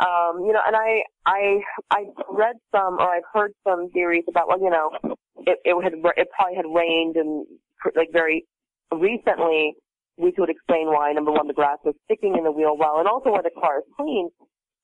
[0.00, 4.48] Um, you know, and I I I read some or I've heard some theories about
[4.48, 4.90] well, you know,
[5.46, 7.46] it it had it probably had rained and
[7.96, 8.46] like very
[8.92, 9.74] recently,
[10.16, 13.08] which would explain why number one the grass was sticking in the wheel well, and
[13.08, 14.28] also why the car is clean.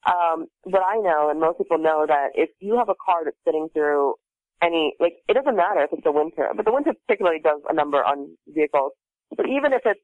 [0.06, 3.36] Um, but I know, and most people know that if you have a car that's
[3.44, 4.14] sitting through
[4.62, 7.74] any, like, it doesn't matter if it's the winter, but the winter particularly does a
[7.74, 8.92] number on vehicles.
[9.36, 10.00] But even if it's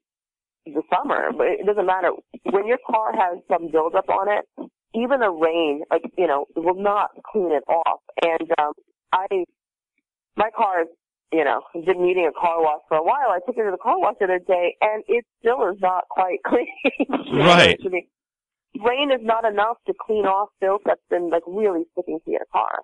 [0.65, 2.11] the summer, but it doesn't matter.
[2.43, 4.45] When your car has some buildup on it,
[4.93, 8.01] even the rain, like, you know, will not clean it off.
[8.21, 8.73] And, um,
[9.11, 9.45] I,
[10.35, 10.85] my car,
[11.31, 13.31] you know, been needing a car wash for a while.
[13.31, 16.05] I took it to the car wash the other day and it still is not
[16.09, 16.67] quite clean.
[17.33, 17.79] right.
[18.83, 22.45] rain is not enough to clean off filth that's been like really sticking to your
[22.51, 22.79] car.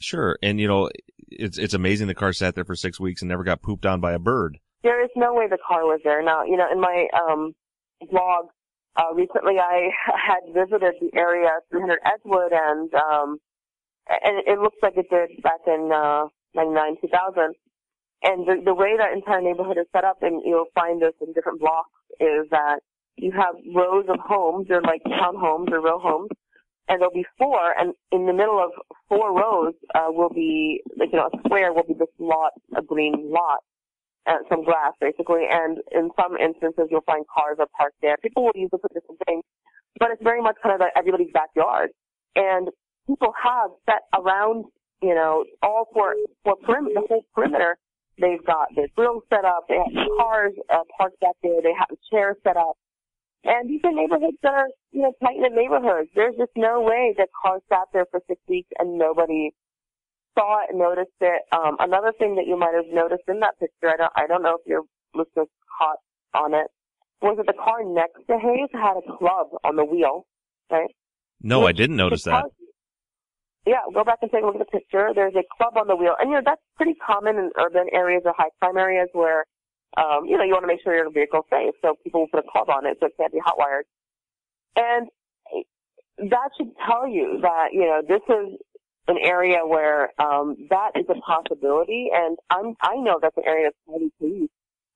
[0.00, 0.38] Sure.
[0.42, 0.90] And you know,
[1.30, 4.00] it's, it's amazing the car sat there for six weeks and never got pooped on
[4.00, 4.58] by a bird.
[4.82, 6.22] There is no way the car was there.
[6.22, 7.52] Now, you know, in my, um,
[8.10, 8.46] blog,
[8.96, 13.38] uh, recently I had visited the area 300 Edgewood and, um,
[14.08, 17.54] and it looks like it did back in, uh, 99, 2000.
[18.22, 21.32] And the, the way that entire neighborhood is set up, and you'll find this in
[21.32, 22.80] different blocks, is that
[23.18, 24.66] you have rows of homes.
[24.68, 26.30] They're like townhomes or row homes.
[26.90, 28.70] And there'll be four, and in the middle of
[29.10, 32.80] four rows uh, will be, like, you know, a square will be this lot, a
[32.80, 33.58] green lot,
[34.24, 35.44] and some grass, basically.
[35.50, 38.16] And in some instances, you'll find cars are parked there.
[38.22, 39.44] People will use it for different things,
[40.00, 41.90] but it's very much kind of like everybody's backyard.
[42.36, 42.68] And
[43.06, 44.64] people have set around,
[45.02, 47.76] you know, all four, four perimeter, the whole perimeter.
[48.18, 49.66] They've got their grills set up.
[49.68, 51.60] They have cars uh, parked back there.
[51.62, 52.78] They have chairs set up.
[53.44, 56.10] And these are neighborhoods that are, you know, tight knit neighborhoods.
[56.14, 59.50] There's just no way that cars sat there for six weeks and nobody
[60.34, 61.42] saw it and noticed it.
[61.52, 64.42] Um, another thing that you might have noticed in that picture, I don't, I don't
[64.42, 64.82] know if your
[65.14, 65.48] listeners
[65.78, 65.98] caught
[66.34, 66.66] on it,
[67.22, 70.26] was that the car next to Hae's had a club on the wheel,
[70.70, 70.90] right?
[71.42, 72.44] No, Which I didn't notice that.
[73.66, 75.10] Yeah, go back and take a look at the picture.
[75.14, 78.22] There's a club on the wheel, and you know that's pretty common in urban areas
[78.24, 79.44] or high crime areas where
[79.96, 82.44] um, you know, you want to make sure your vehicle's safe, so people will put
[82.44, 83.86] a club on it so it can't be hotwired.
[84.76, 85.08] And
[86.30, 88.58] that should tell you that, you know, this is
[89.08, 93.68] an area where um, that is a possibility, and I'm, I know that's an area
[93.68, 94.50] that's highly police.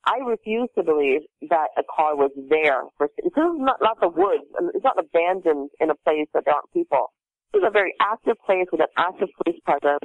[0.05, 3.09] I refuse to believe that a car was there for.
[3.23, 4.43] This is not not the woods.
[4.75, 7.13] It's not abandoned in a place that there aren't people.
[7.53, 10.03] This is a very active place with an active police presence.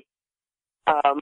[0.86, 1.20] Um,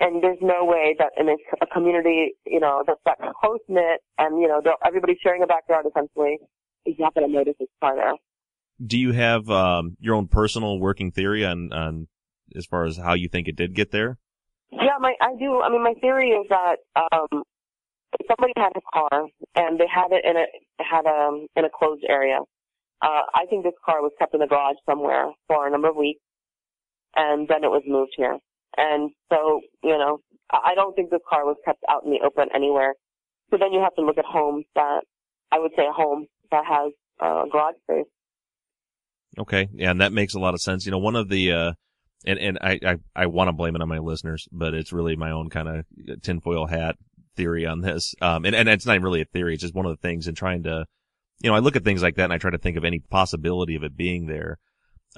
[0.00, 4.40] and there's no way that in a, community, you know, that's that close knit and,
[4.40, 6.38] you know, everybody's sharing a backyard essentially,
[6.86, 8.14] is not going to notice this car there.
[8.84, 12.08] Do you have um, your own personal working theory on, on
[12.54, 14.18] as far as how you think it did get there?
[14.70, 15.60] Yeah, my I do.
[15.60, 16.76] I mean, my theory is that
[17.12, 17.42] um,
[18.28, 20.46] somebody had a car and they had it in a
[20.82, 22.38] had um in a closed area,
[23.00, 25.96] Uh, I think this car was kept in the garage somewhere for a number of
[25.96, 26.20] weeks,
[27.14, 28.38] and then it was moved here.
[28.78, 32.48] And so, you know, I don't think this car was kept out in the open
[32.54, 32.94] anywhere.
[33.50, 35.00] So then you have to look at homes that,
[35.50, 38.06] I would say a home that has uh, a garage space.
[39.38, 39.68] Okay.
[39.72, 39.90] Yeah.
[39.90, 40.86] And that makes a lot of sense.
[40.86, 41.72] You know, one of the, uh,
[42.24, 45.16] and, and I, I, I want to blame it on my listeners, but it's really
[45.16, 46.96] my own kind of tinfoil hat
[47.36, 48.14] theory on this.
[48.22, 49.54] Um, and, and it's not really a theory.
[49.54, 50.86] It's just one of the things in trying to,
[51.40, 53.00] you know, I look at things like that and I try to think of any
[53.10, 54.58] possibility of it being there.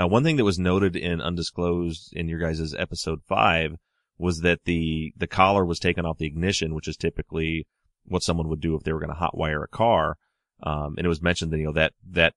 [0.01, 3.75] Uh, one thing that was noted in undisclosed in your guys' episode five
[4.17, 7.67] was that the, the collar was taken off the ignition, which is typically
[8.05, 10.17] what someone would do if they were going to hotwire a car.
[10.63, 12.35] Um, and it was mentioned that, you know, that, that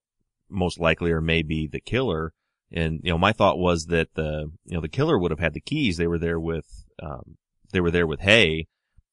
[0.50, 2.32] most likely or may be the killer.
[2.70, 5.54] And, you know, my thought was that the, you know, the killer would have had
[5.54, 5.96] the keys.
[5.96, 6.66] They were there with,
[7.02, 7.36] um,
[7.72, 8.66] they were there with Hae.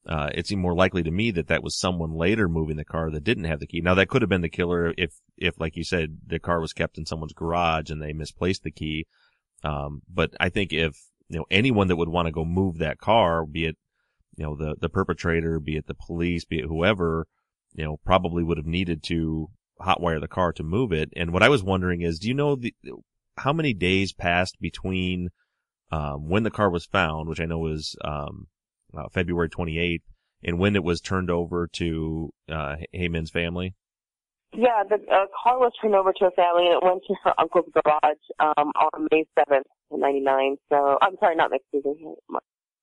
[0.07, 3.11] Uh, it seemed more likely to me that that was someone later moving the car
[3.11, 3.81] that didn't have the key.
[3.81, 6.73] Now that could have been the killer if, if, like you said, the car was
[6.73, 9.05] kept in someone's garage and they misplaced the key.
[9.63, 10.95] Um, but I think if,
[11.27, 13.77] you know, anyone that would want to go move that car, be it,
[14.37, 17.27] you know, the, the perpetrator, be it the police, be it whoever,
[17.73, 21.09] you know, probably would have needed to hotwire the car to move it.
[21.15, 22.73] And what I was wondering is, do you know the,
[23.37, 25.29] how many days passed between,
[25.91, 28.47] um, when the car was found, which I know was, um,
[28.95, 30.01] uh, February 28th,
[30.43, 33.75] and when it was turned over to, uh, Hae Min's family?
[34.53, 37.33] Yeah, the uh, car was turned over to a family and it went to her
[37.37, 40.57] uncle's garage, um, on May 7th, 99.
[40.69, 42.15] So, I'm sorry, not next season.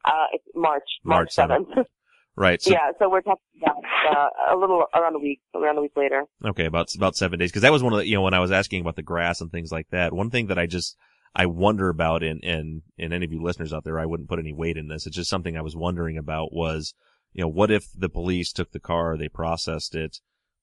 [0.05, 1.67] Uh, it's March, March, March 7th.
[1.75, 1.85] 7th.
[2.39, 2.63] Right.
[2.63, 2.93] So, yeah.
[3.01, 6.23] So we're talking about uh, a little around a week, around a week later.
[6.45, 7.51] Okay, about about seven days.
[7.51, 9.41] Because that was one of the you know when I was asking about the grass
[9.41, 10.13] and things like that.
[10.13, 10.97] One thing that I just
[11.35, 14.39] I wonder about, and and and any of you listeners out there, I wouldn't put
[14.39, 15.07] any weight in this.
[15.07, 16.95] It's just something I was wondering about was,
[17.33, 20.21] you know, what if the police took the car, they processed it,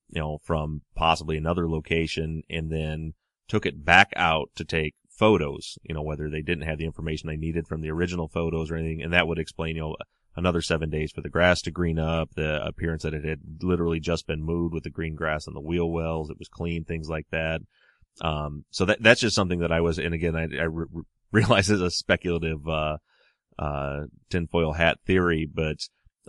[0.10, 3.14] you know, from possibly another location, and then
[3.48, 7.28] took it back out to take photos, you know, whether they didn't have the information
[7.28, 9.96] they needed from the original photos or anything, and that would explain, you know,
[10.36, 14.00] another seven days for the grass to green up, the appearance that it had literally
[14.00, 16.30] just been moved with the green grass on the wheel wells.
[16.30, 17.62] It was clean, things like that.
[18.22, 21.70] Um, so that, that's just something that I was, and again, I, I re- realize
[21.72, 22.98] it's a speculative, uh,
[23.58, 25.78] uh, tinfoil hat theory, but,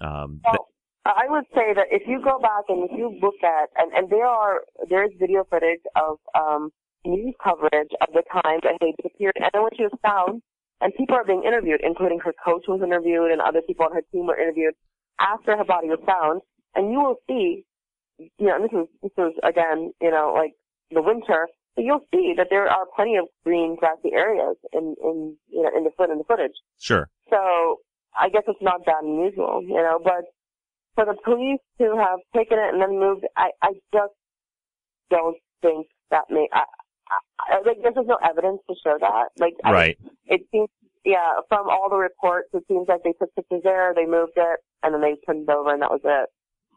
[0.00, 0.68] um, well,
[1.04, 4.10] I would say that if you go back and if you look at, and, and
[4.10, 6.70] there are, there is video footage of, um,
[7.04, 10.42] news coverage of the time that Hae disappeared, and then when she was found,
[10.80, 14.02] and people are being interviewed, including her coach was interviewed and other people on her
[14.12, 14.74] team were interviewed
[15.20, 16.42] after her body was found.
[16.74, 17.64] And you will see,
[18.18, 20.52] you know, and this is, this is again, you know, like
[20.90, 25.36] the winter, but you'll see that there are plenty of green grassy areas in, in,
[25.48, 26.56] you know, in the foot, in the footage.
[26.80, 27.08] Sure.
[27.30, 27.80] So
[28.18, 30.24] I guess it's not that unusual, you know, but
[30.94, 34.14] for the police to have taken it and then moved, I, I just
[35.10, 36.64] don't think that may, I,
[37.38, 39.28] I, like there's just no evidence to show that.
[39.38, 39.98] Like, right.
[40.02, 40.70] I, it seems,
[41.04, 44.60] yeah, from all the reports, it seems like they took pictures there, they moved it,
[44.82, 46.28] and then they turned it over, and that was it.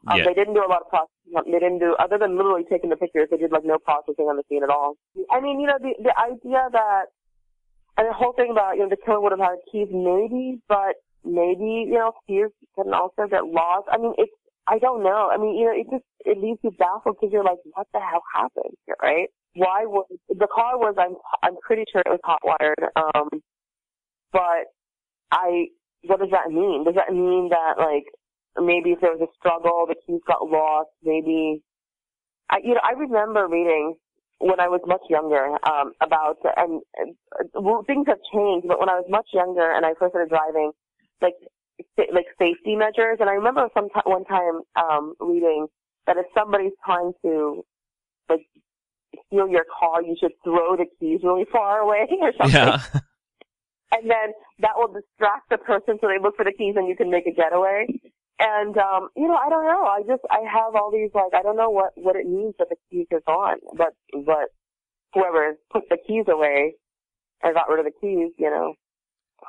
[0.08, 0.26] Um, yeah.
[0.26, 1.52] They didn't do a lot of processing.
[1.52, 4.38] They didn't do, other than literally taking the pictures, they did like no processing on
[4.38, 4.96] the scene at all.
[5.32, 7.12] I mean, you know, the the idea that,
[7.98, 10.96] and the whole thing about, you know, the killer would have had keys, maybe, but
[11.26, 13.88] maybe, you know, keys can also get lost.
[13.92, 14.32] I mean, it's,
[14.68, 15.30] I don't know.
[15.30, 18.00] I mean, you know, it just, it leaves you baffled because you're like, what the
[18.00, 19.28] hell happened here, right?
[19.56, 22.80] why was the car was I'm I'm pretty sure it was hot wired.
[22.96, 23.30] Um,
[24.32, 24.70] but
[25.32, 25.68] I
[26.04, 26.86] what does that mean?
[26.86, 28.06] Does that mean that like
[28.62, 30.89] maybe if there was a struggle, the keys got lost?
[31.04, 31.62] Maybe
[32.50, 33.95] I you know I remember reading
[34.39, 36.82] when I was much younger um, about and,
[37.88, 38.67] things have changed.
[38.67, 40.72] But when I was much younger and I first started driving,
[41.22, 41.36] like
[42.13, 45.67] like safety measures, and I remember some t- one time um, reading
[46.08, 47.63] that if somebody's trying to
[48.30, 48.48] like
[49.28, 52.56] steal your car, you should throw the keys really far away or something.
[52.56, 52.82] Yeah.
[53.91, 56.95] and then that will distract the person so they look for the keys and you
[56.95, 57.88] can make a getaway.
[58.39, 59.84] And um, you know, I don't know.
[59.84, 62.69] I just I have all these like I don't know what what it means that
[62.69, 63.93] the keys are gone, but
[64.25, 64.49] but
[65.13, 66.75] whoever put the keys away
[67.43, 68.73] and got rid of the keys, you know,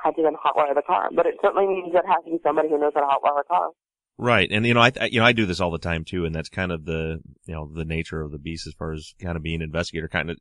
[0.03, 1.11] had to then hotwire the car.
[1.15, 3.45] But it certainly means there has to be somebody who knows how to hotwire a
[3.45, 3.71] car.
[4.19, 4.49] Right.
[4.51, 6.27] And, you know, I, you know, I do this all the time too.
[6.27, 9.15] And that's kind of the, you know, the nature of the beast as far as
[9.21, 10.39] kind of being an investigator, kind of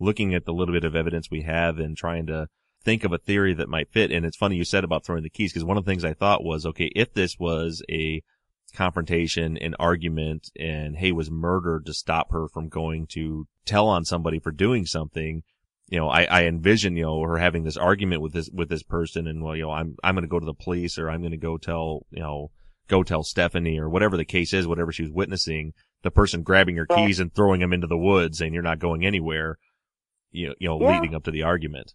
[0.00, 2.48] looking at the little bit of evidence we have and trying to
[2.82, 4.10] think of a theory that might fit.
[4.10, 6.14] And it's funny you said about throwing the keys because one of the things I
[6.14, 8.22] thought was, okay, if this was a
[8.74, 14.04] confrontation, an argument, and Hae was murdered to stop her from going to tell on
[14.04, 15.42] somebody for doing something,
[15.88, 18.84] you know, I, I envision, you know, her having this argument with this, with this
[18.84, 21.20] person and, well, you know, I'm, I'm going to go to the police or I'm
[21.20, 22.50] going to go tell, you know,
[22.88, 26.76] go tell Stephanie or whatever the case is, whatever she was witnessing, the person grabbing
[26.76, 29.58] your keys and throwing them into the woods and you're not going anywhere,
[30.30, 30.92] you know, you know, Yeah.
[30.92, 31.92] leading up to the argument.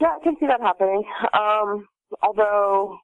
[0.00, 1.04] Yeah, I can see that happening.
[1.32, 1.86] Um,
[2.22, 2.98] although,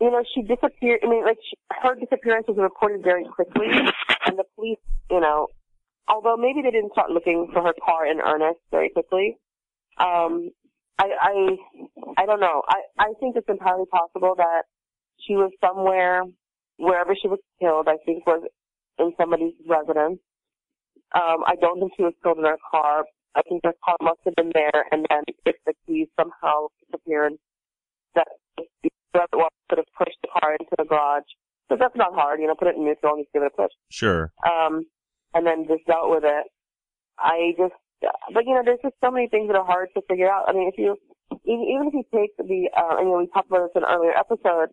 [0.00, 1.00] you know, she disappeared.
[1.04, 3.66] I mean, like she, her disappearance was reported very quickly,
[4.26, 4.78] and the police,
[5.10, 5.48] you know,
[6.08, 9.36] although maybe they didn't start looking for her car in earnest very quickly.
[9.98, 10.50] Um,
[10.98, 11.56] I, I,
[12.18, 12.62] I don't know.
[12.68, 14.62] I, I think it's entirely possible that
[15.20, 16.22] she was somewhere,
[16.76, 17.88] wherever she was killed.
[17.88, 18.42] I think was
[18.98, 20.20] in somebody's residence.
[21.14, 23.04] Um, I don't think she was killed in her car.
[23.34, 27.32] I think her car must have been there, and then if the keys somehow disappeared,
[28.14, 28.28] that
[29.12, 31.28] whoever was could have pushed the car into the garage.
[31.68, 33.56] So that's not hard, you know, put it in neutral and just give it a
[33.56, 33.72] push.
[33.90, 34.30] Sure.
[34.44, 34.84] Um,
[35.34, 36.44] and then just dealt with it.
[37.18, 37.72] I just,
[38.34, 40.44] but you know, there's just so many things that are hard to figure out.
[40.48, 40.96] I mean, if you,
[41.44, 43.88] even even if you take the, uh, you know, we talked about this in an
[43.88, 44.68] earlier episode,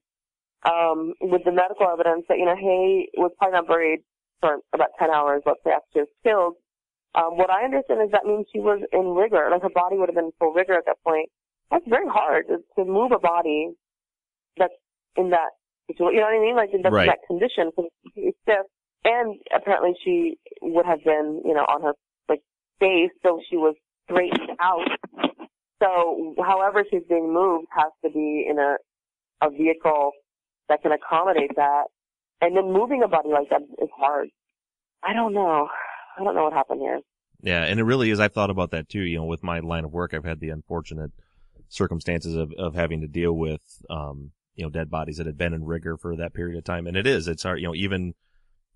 [0.68, 4.00] um, with the medical evidence that, you know, Hae was probably not buried
[4.42, 6.56] for about 10 hours, let's say, after she was killed.
[7.16, 10.10] Um, what I understand is that means she was in rigor, like her body would
[10.10, 11.30] have been full rigor at that point.
[11.72, 13.70] That's very hard to, to move a body
[14.58, 14.74] that's
[15.16, 15.50] in that
[15.88, 16.16] situation.
[16.16, 16.56] You know what I mean?
[16.56, 17.04] Like that's Right.
[17.04, 18.66] in that condition, because it's stiff.
[19.06, 21.94] And apparently she would have been, you know, on her
[22.28, 22.42] like
[22.80, 24.88] face, so she was straightened out.
[25.82, 28.76] So however she's being moved has to be in a
[29.42, 30.12] a vehicle
[30.68, 31.86] that can accommodate that.
[32.42, 34.30] And then moving a body like that is hard.
[35.04, 35.70] I don't know.
[36.18, 37.00] I don't know what happened here.
[37.42, 38.20] Yeah, and it really is.
[38.20, 39.02] I've thought about that too.
[39.02, 41.12] You know, with my line of work, I've had the unfortunate
[41.70, 45.54] circumstances of, of having to deal with, um, you know, dead bodies that had been
[45.54, 46.88] in rigor for that period of time.
[46.88, 48.14] And it is, it's hard, you know, even,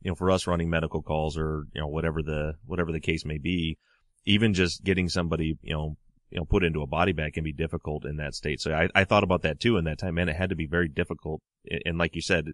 [0.02, 3.26] you know, for us running medical calls or, you know, whatever the, whatever the case
[3.26, 3.78] may be,
[4.26, 5.98] even just getting somebody, you know,
[6.30, 8.62] you know, put into a body bag can be difficult in that state.
[8.62, 10.66] So I, I thought about that too in that time, and it had to be
[10.66, 11.42] very difficult.
[11.86, 12.48] And like you said,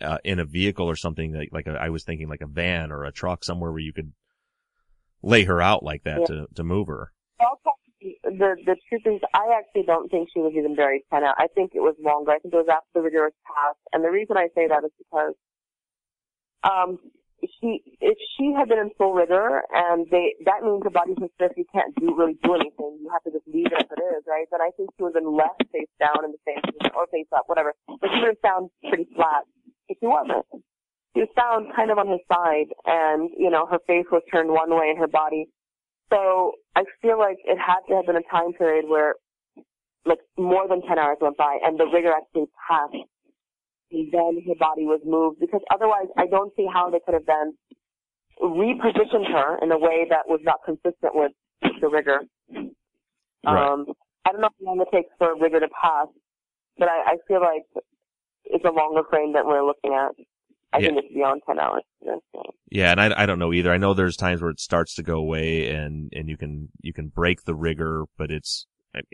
[0.00, 2.92] uh, in a vehicle or something like, like a, I was thinking like a van
[2.92, 4.12] or a truck somewhere where you could
[5.22, 6.26] lay her out like that Yeah.
[6.26, 7.12] to, to move her.
[8.22, 11.34] The the truth is, I actually don't think she was even buried ten out.
[11.38, 12.30] I think it was longer.
[12.32, 13.80] I think it was after the rigorous passed.
[13.92, 15.34] And the reason I say that is because,
[16.62, 16.98] um,
[17.42, 21.52] she if she had been in full rigor and they that means the body's stiff
[21.56, 22.98] you can't do really do anything.
[23.00, 24.46] You have to just leave it as it is, right?
[24.52, 27.06] Then I think she would have been left face down in the same position or
[27.10, 27.74] face up, whatever.
[27.88, 29.44] But she would have found pretty flat.
[29.88, 30.46] But she wasn't.
[31.14, 34.50] She was found kind of on her side, and you know her face was turned
[34.50, 35.48] one way and her body
[36.10, 39.14] so I feel like it had to have been a time period where
[40.04, 42.94] like more than 10 hours went by and the rigor actually passed.
[43.90, 47.26] And then her body was moved because otherwise I don't see how they could have
[47.26, 47.56] then
[48.42, 51.32] repositioned her in a way that was not consistent with
[51.80, 52.20] the rigor.
[52.50, 53.72] Right.
[53.72, 53.86] Um,
[54.26, 56.08] I don't know how long it takes for rigor to pass,
[56.78, 57.62] but I, I feel like
[58.46, 60.12] it's a longer frame than we're looking at.
[60.72, 60.88] I Yeah.
[60.88, 61.82] think it's beyond 10 hours.
[62.04, 62.16] Yeah.
[62.70, 63.72] Yeah, and I, I don't know either.
[63.72, 66.92] I know there's times where it starts to go away and, and you can, you
[66.92, 68.66] can break the rigor, but it's,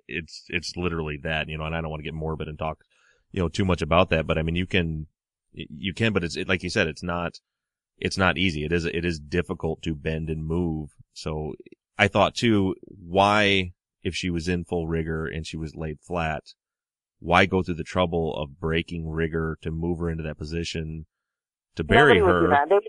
[0.08, 2.78] it's, it's literally that, you know, and I don't want to get morbid and talk,
[3.30, 5.06] you know, too much about that, but I mean, you can,
[5.52, 7.34] you can, but it's, it, like you said, it's not,
[7.98, 8.64] it's not easy.
[8.64, 10.90] It is, it is difficult to bend and move.
[11.12, 11.52] So
[11.98, 16.42] I thought too, why, if she was in full rigor and she was laid flat,
[17.22, 21.06] why go through the trouble of breaking rigor to move her into that position
[21.76, 22.82] to bury Nobody her would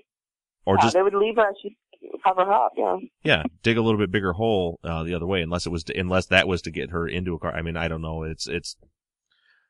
[0.66, 1.76] or yeah, just they would leave her and she'd
[2.24, 2.98] cover her up, yeah.
[3.24, 5.98] yeah, dig a little bit bigger hole uh, the other way, unless it was to,
[5.98, 7.54] unless that was to get her into a car.
[7.54, 8.24] I mean, I don't know.
[8.24, 8.76] It's it's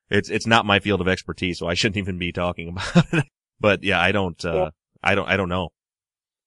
[0.10, 3.26] it's it's not my field of expertise, so I shouldn't even be talking about it.
[3.60, 4.70] but yeah, I don't uh, Yeah.
[5.04, 5.70] I don't I don't know.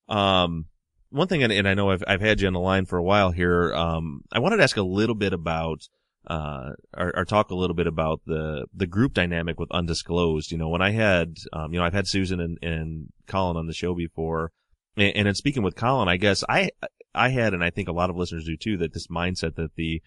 [0.09, 0.67] Um,
[1.11, 3.03] one thing, and, and I know I've I've had you on the line for a
[3.03, 3.75] while here.
[3.75, 5.89] Um, I wanted to ask a little bit about
[6.27, 10.51] uh, or, or talk a little bit about the the group dynamic with undisclosed.
[10.51, 13.67] You know, when I had um, you know, I've had Susan and, and Colin on
[13.67, 14.53] the show before,
[14.97, 16.71] and, and in speaking with Colin, I guess I
[17.15, 19.75] I had, and I think a lot of listeners do too, that this mindset that
[19.77, 20.03] the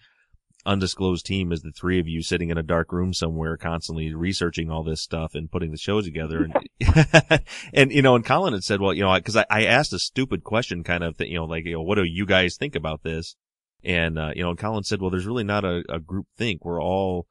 [0.66, 4.70] undisclosed team is the three of you sitting in a dark room somewhere constantly researching
[4.70, 6.46] all this stuff and putting the show together.
[6.80, 9.92] And, and you know, and Colin had said, well, you know, cause I, I asked
[9.92, 12.56] a stupid question kind of that, you know, like, you know, what do you guys
[12.56, 13.36] think about this?
[13.84, 16.64] And, uh, you know, and Colin said, well, there's really not a, a group think.
[16.64, 17.26] We're all,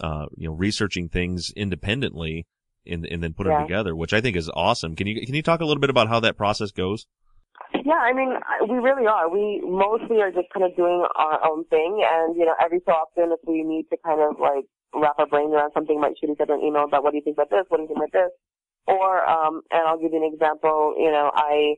[0.00, 2.46] uh, you know, researching things independently
[2.86, 4.96] and, and then put them together, which I think is awesome.
[4.96, 7.06] Can you, can you talk a little bit about how that process goes?
[7.84, 8.34] Yeah, I mean,
[8.68, 9.28] we really are.
[9.28, 12.92] We mostly are just kind of doing our own thing, and you know, every so
[12.92, 16.30] often, if we need to kind of like wrap our brains around something, might shoot
[16.30, 17.98] each other an email about what do you think about this, what do you think
[17.98, 18.32] about this,
[18.86, 20.94] or um, and I'll give you an example.
[20.98, 21.76] You know, I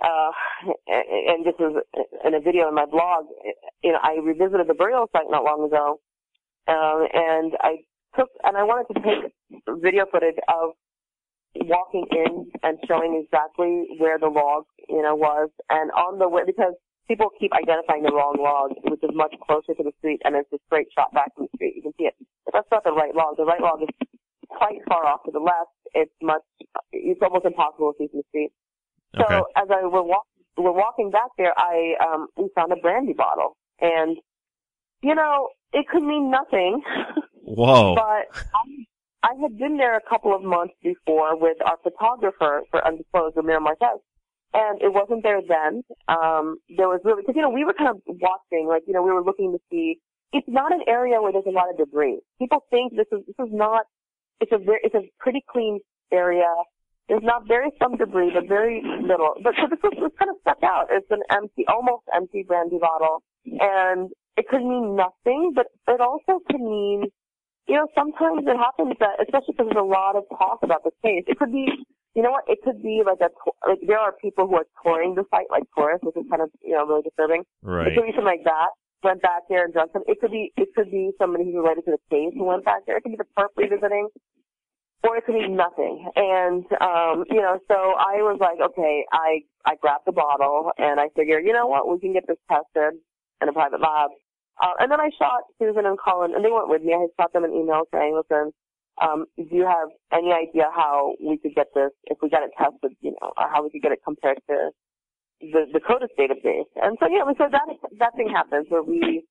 [0.00, 0.30] uh,
[0.88, 1.72] and this is
[2.24, 3.26] in a video in my blog.
[3.82, 6.00] You know, I revisited the burial site not long ago,
[6.68, 7.84] um, and I
[8.16, 9.32] took and I wanted to take
[9.82, 10.72] video footage of
[11.66, 16.42] walking in and showing exactly where the log, you know, was, and on the way
[16.46, 16.74] because
[17.08, 20.50] people keep identifying the wrong log, which is much closer to the street, and it's
[20.54, 21.74] a straight shot back from the street.
[21.74, 22.14] You can see it.
[22.46, 23.36] But that's not the right log.
[23.36, 23.90] The right log is
[24.46, 25.74] quite far off to the left.
[25.92, 26.46] It's much.
[26.92, 28.52] It's almost impossible to see from the street.
[29.18, 29.42] So Okay.
[29.56, 30.24] as I were walk,
[30.56, 34.16] we're walking back there, I um we found a brandy bottle, and
[35.02, 36.82] you know it could mean nothing.
[37.44, 37.94] Whoa.
[38.00, 38.64] But I,
[39.22, 43.60] I had been there a couple of months before with our photographer for Undisclosed, Ramiro
[43.60, 43.98] Marquez,
[44.52, 45.82] and it wasn't there then.
[46.08, 49.02] Um, there was really, because, you know, we were kind of watching, like, you know,
[49.02, 49.98] we were looking to see,
[50.32, 52.18] it's not an area where there's a lot of debris.
[52.38, 53.84] People think this is, this is not,
[54.40, 55.80] it's a very, it's a pretty clean
[56.12, 56.52] area.
[57.10, 59.34] There's not very some debris, but very little.
[59.42, 60.86] But so this was, was kind of stuck out.
[60.94, 66.38] It's an empty, almost empty brandy bottle, and it could mean nothing, but it also
[66.46, 67.10] could mean
[67.70, 70.96] you know, sometimes it happens that, especially because there's a lot of talk about this
[71.06, 71.70] case, it could be,
[72.18, 73.30] you know what, it could be like a,
[73.62, 76.50] like there are people who are touring the site like tourists, which is kind of,
[76.66, 77.46] you know, really disturbing.
[77.62, 77.86] Right.
[77.86, 78.74] It could be something like that.
[79.06, 80.02] Went back there and done some.
[80.10, 82.84] It could be, it could be somebody who's related to the case who went back
[82.84, 82.98] there.
[82.98, 84.10] It could be the perp revisiting.
[85.02, 86.10] Or it could be nothing.
[86.14, 91.00] And, um, you know, so I was like, okay, I, I grabbed the bottle and
[91.00, 93.00] I figured, you know what, we can get this tested
[93.40, 94.10] in a private lab.
[94.60, 96.92] Uh, and then I shot Susan and Colin, and they weren't with me.
[96.92, 98.52] I shot them an email saying, listen,
[99.00, 102.50] um, do you have any idea how we could get this, if we got it
[102.60, 104.68] tested, you know, or how we could get it compared to
[105.40, 106.68] the, the CODIS database?
[106.76, 107.64] And so, yeah, so that,
[107.98, 109.24] that thing happens where we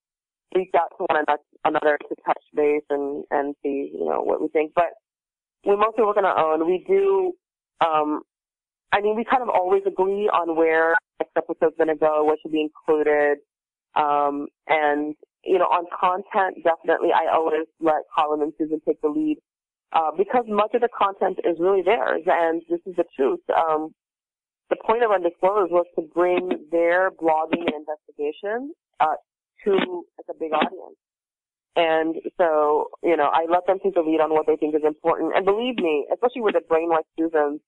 [0.56, 1.24] reach out to one
[1.64, 4.72] another to touch base and, and see, you know, what we think.
[4.74, 4.98] But
[5.66, 6.66] we mostly work on our own.
[6.66, 7.34] We do,
[7.82, 8.22] um,
[8.92, 12.40] I mean, we kind of always agree on where next episode's going to go, what
[12.42, 13.38] should be included.
[13.96, 19.10] Um, and, you know, on content, definitely I always let Colin and Susan take the
[19.10, 19.38] lead,
[19.92, 23.42] uh, because much of the content is really theirs, and this is the truth.
[23.50, 23.94] Um,
[24.70, 29.18] the point of Undisclosed was to bring their blogging and investigation, uh,
[29.66, 30.98] to like a big audience.
[31.76, 34.82] And so, you know, I let them take the lead on what they think is
[34.86, 35.34] important.
[35.36, 37.62] And believe me, especially with a brain like Susan's,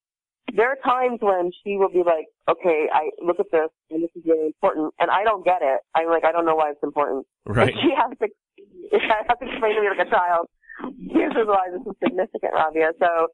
[0.54, 4.10] there are times when she will be like, okay, I look at this and this
[4.16, 5.80] is really important and I don't get it.
[5.96, 7.26] I'm like, I don't know why it's important.
[7.46, 7.70] Right.
[7.70, 8.28] And she has to,
[8.98, 10.48] I have to explain to me like a child,
[10.98, 12.92] here's why this is significant, Rabia.
[13.00, 13.28] So,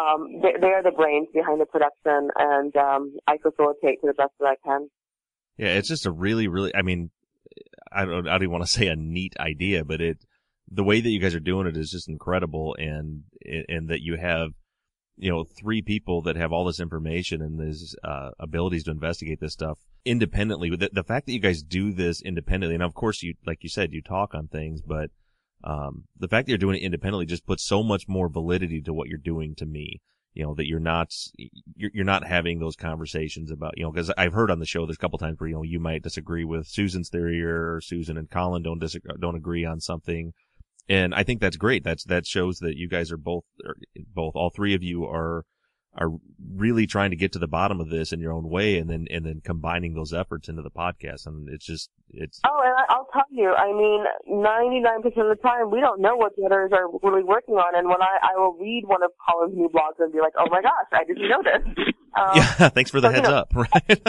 [0.00, 4.14] um, they, they are the brains behind the production and, um, I facilitate to the
[4.14, 4.88] best that I can.
[5.60, 6.74] Yeah, it's just a really, really.
[6.74, 7.10] I mean,
[7.92, 8.28] I don't.
[8.28, 10.18] I don't want to say a neat idea, but it,
[10.70, 13.24] the way that you guys are doing it is just incredible, and
[13.68, 14.50] and that you have,
[15.16, 19.40] you know, three people that have all this information and these uh, abilities to investigate
[19.40, 20.70] this stuff independently.
[20.70, 23.68] The, the fact that you guys do this independently, and of course you, like you
[23.68, 25.10] said, you talk on things, but
[25.64, 28.94] um, the fact that you're doing it independently just puts so much more validity to
[28.94, 30.00] what you're doing to me
[30.34, 31.12] you know that you're not
[31.74, 34.86] you're, you're not having those conversations about you know because I've heard on the show
[34.86, 38.16] there's a couple times where you know you might disagree with Susan's theory or Susan
[38.16, 40.32] and Colin don't disagree uh, don't agree on something.
[40.88, 41.84] And I think that's great.
[41.84, 43.76] That's that shows that you guys are both or
[44.14, 45.44] both all three of you are
[45.96, 46.10] are
[46.54, 49.06] really trying to get to the bottom of this in your own way and then
[49.10, 52.86] and then combining those efforts into the podcast and it's just it's Oh, and I-
[52.94, 56.70] I'll tell you, I mean, 99% of the time, we don't know what the others
[56.72, 57.74] are really working on.
[57.76, 60.46] And when I, I will read one of Colin's new blogs and be like, oh
[60.50, 61.62] my gosh, I didn't know this.
[62.18, 64.02] Um, yeah thanks for the so, you heads know, up right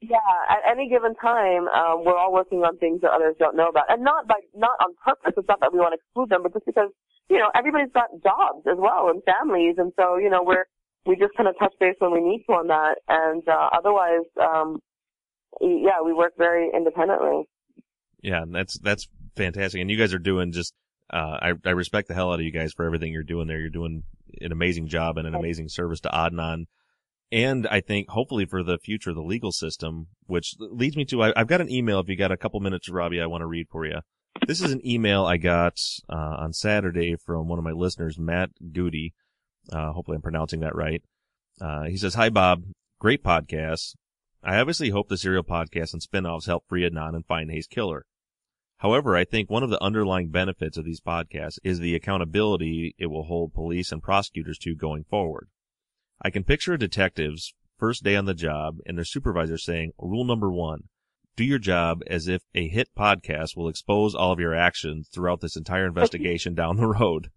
[0.00, 0.16] Yeah,
[0.48, 3.90] at any given time, um, we're all working on things that others don't know about,
[3.90, 5.34] and not by not on purpose.
[5.36, 6.90] It's not that we want to exclude them, but just because
[7.28, 10.66] you know everybody's got jobs as well and families, and so you know we're
[11.08, 14.26] we just kind of touch base when we need to on that, and uh, otherwise,
[14.40, 14.78] um,
[15.60, 17.48] yeah, we work very independently.
[18.22, 19.80] Yeah, and that's that's fantastic.
[19.80, 20.74] And you guys are doing just
[21.10, 23.58] uh I I respect the hell out of you guys for everything you're doing there.
[23.58, 24.02] You're doing
[24.40, 26.64] an amazing job and an amazing service to Adnan.
[27.30, 31.22] And I think hopefully for the future of the legal system, which leads me to
[31.22, 33.46] I, I've got an email if you got a couple minutes, Robbie, I want to
[33.46, 34.00] read for you.
[34.46, 35.78] This is an email I got
[36.08, 39.14] uh, on Saturday from one of my listeners, Matt Goody.
[39.72, 41.02] Uh, hopefully I'm pronouncing that right.
[41.60, 42.64] Uh, he says, Hi, Bob.
[43.00, 43.94] Great podcast.
[44.42, 48.06] I obviously hope the serial podcast and spin-offs help free Adnan and find Hae's Killer.
[48.78, 53.06] However, I think one of the underlying benefits of these podcasts is the accountability it
[53.06, 55.48] will hold police and prosecutors to going forward.
[56.22, 60.24] I can picture a detectives first day on the job and their supervisor saying, rule
[60.24, 60.84] number one,
[61.36, 65.40] do your job as if a hit podcast will expose all of your actions throughout
[65.40, 67.30] this entire investigation down the road.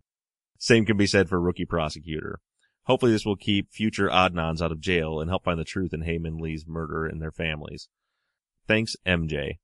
[0.62, 2.40] Same can be said for rookie prosecutor.
[2.84, 6.04] Hopefully this will keep future Adnans out of jail and help find the truth in
[6.04, 7.90] Hae Min Lee's murder and their families.
[8.68, 9.58] Thanks, MJ.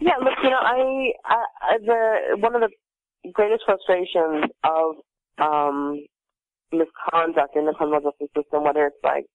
[0.00, 4.94] Yeah, look, you know, I, I, the one of the greatest frustrations of
[5.38, 5.98] um
[6.70, 9.26] misconduct in the criminal justice system, whether it's like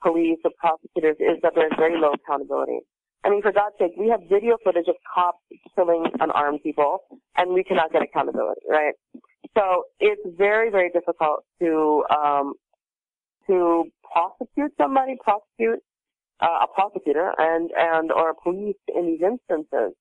[0.00, 2.78] police or prosecutors, is that there's very low accountability.
[3.24, 5.42] I mean, for God's sake, we have video footage of cops
[5.74, 7.00] killing unarmed people,
[7.36, 8.94] and we cannot get accountability, right?
[9.56, 12.54] So it's very, very difficult to um,
[13.48, 15.80] to prosecute somebody, prosecute
[16.40, 19.94] uh, a prosecutor, and and or a police in these instances.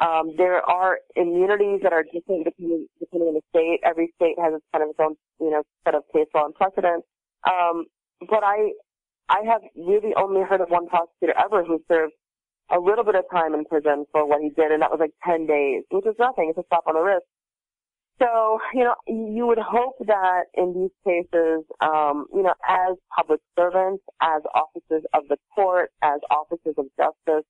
[0.00, 3.80] Um, there are immunities that are different depending, depending on the state.
[3.82, 6.54] Every state has its kind of its own, you know, set of case law and
[6.54, 7.02] precedent.
[7.48, 7.86] Um,
[8.28, 8.72] but I,
[9.30, 12.12] I have really only heard of one prosecutor ever who served
[12.70, 15.12] a little bit of time in prison for what he did, and that was like
[15.24, 16.48] 10 days, which is nothing.
[16.50, 17.24] It's a slap on the wrist.
[18.18, 23.40] So, you know, you would hope that in these cases, um, you know, as public
[23.58, 27.44] servants, as officers of the court, as officers of justice,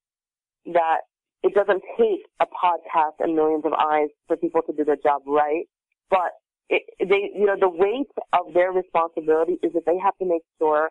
[0.66, 1.02] that
[1.44, 5.22] it doesn't take a podcast and millions of eyes for people to do their job
[5.26, 5.66] right,
[6.10, 6.32] but
[6.68, 10.42] it, they, you know, the weight of their responsibility is that they have to make
[10.58, 10.90] sure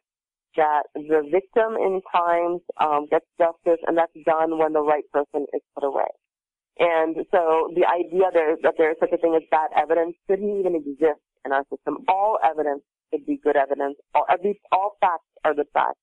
[0.56, 5.46] that the victim in crimes um, gets justice, and that's done when the right person
[5.54, 6.08] is put away.
[6.78, 10.60] And so the idea there that there is such a thing as bad evidence shouldn't
[10.60, 12.04] even exist in our system.
[12.08, 13.96] All evidence should be good evidence.
[14.14, 16.00] All, at least all facts are the facts.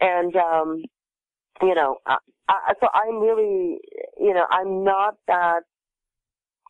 [0.00, 0.82] And um,
[1.62, 2.16] you know, I,
[2.48, 3.78] I, so I'm really,
[4.18, 5.60] you know, I'm not that,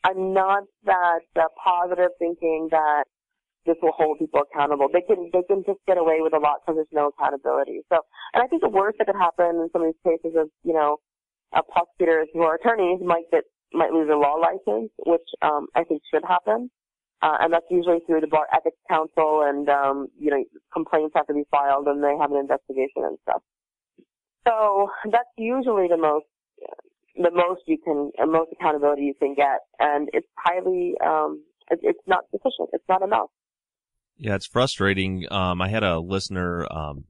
[0.04, 3.04] I'm not that uh, positive thinking that
[3.66, 4.86] this will hold people accountable.
[4.92, 7.80] They can, they can just get away with a lot because there's no accountability.
[7.92, 7.98] So,
[8.32, 10.72] and I think the worst that could happen in some of these cases is, you
[10.72, 10.98] know,
[11.54, 15.84] uh, prosecutors who are attorneys might get, might lose their law license, which, um, I
[15.84, 16.70] think should happen.
[17.22, 21.26] Uh, and that's usually through the bar ethics council and, um, you know, complaints have
[21.26, 23.42] to be filed and they have an investigation and stuff.
[24.46, 26.26] So that's usually the most
[27.16, 31.80] the most you can the most accountability you can get, and it's highly um, it,
[31.82, 32.70] it's not sufficient.
[32.72, 33.28] It's not enough.
[34.18, 35.26] Yeah, it's frustrating.
[35.30, 37.04] Um, I had a listener um,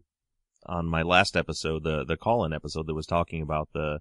[0.64, 3.98] on my last episode, the the call-in episode, that was talking about the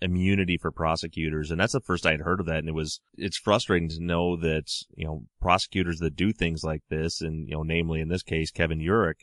[0.00, 2.58] immunity for prosecutors, and that's the first I had heard of that.
[2.58, 6.82] And it was it's frustrating to know that you know prosecutors that do things like
[6.90, 9.22] this, and you know, namely in this case, Kevin Urick,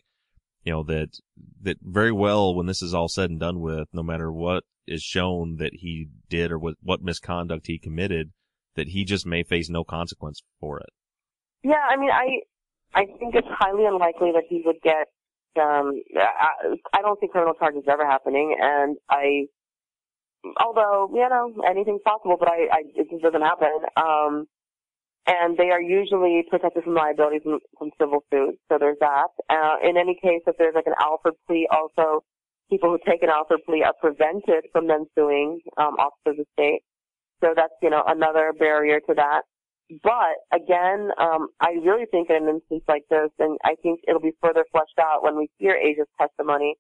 [0.64, 1.20] you know, that,
[1.62, 5.02] that very well, when this is all said and done with, no matter what is
[5.02, 8.32] shown that he did or what, what misconduct he committed,
[8.76, 10.90] that he just may face no consequence for it.
[11.64, 12.42] Yeah, I mean, I,
[12.94, 15.08] I think it's highly unlikely that he would get,
[15.60, 19.46] um, I, I don't think criminal charges ever happening, and I,
[20.60, 23.80] although, you know, anything's possible, but I, I, it just doesn't happen.
[23.96, 24.48] Um,
[25.28, 28.58] and they are usually protected from liability from, from civil suits.
[28.70, 29.30] So there's that.
[29.50, 32.24] Uh, in any case, if there's like an Alford plea, also
[32.70, 36.46] people who take an Alford plea are prevented from then suing um, officers of the
[36.54, 36.82] state.
[37.44, 39.42] So that's you know another barrier to that.
[40.04, 44.22] But again, um, I really think in an instance like this, and I think it'll
[44.22, 46.76] be further fleshed out when we hear Asia's testimony,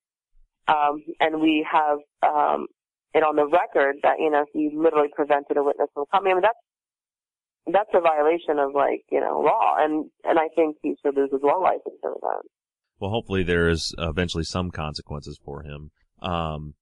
[0.68, 2.68] um, and we have um,
[3.14, 6.32] it on the record that you know he literally prevented a witness from coming.
[6.32, 6.59] I mean that's
[7.68, 11.32] that's a violation of like you know law, and and I think he should lose
[11.32, 12.41] his law license for that.
[12.99, 15.91] Well, hopefully there is eventually some consequences for him.
[16.22, 16.76] Um,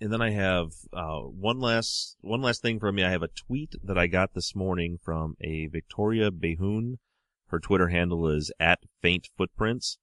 [0.00, 3.04] and then I have uh, one last one last thing from me.
[3.04, 6.96] I have a tweet that I got this morning from a Victoria Behun.
[7.48, 9.98] Her Twitter handle is at Faint Footprints,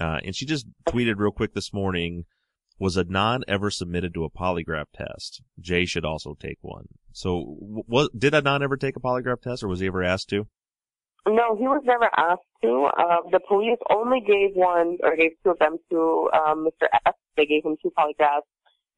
[0.00, 2.24] uh, and she just tweeted real quick this morning
[2.78, 5.42] was Adnan ever submitted to a polygraph test?
[5.60, 6.86] Jay should also take one.
[7.12, 10.46] So, what did Adnan ever take a polygraph test, or was he ever asked to?
[11.26, 12.88] No, he was never asked to.
[12.96, 16.86] Uh, the police only gave one, or gave two of them to um, Mr.
[17.06, 17.14] S.
[17.36, 18.46] They gave him two polygraphs.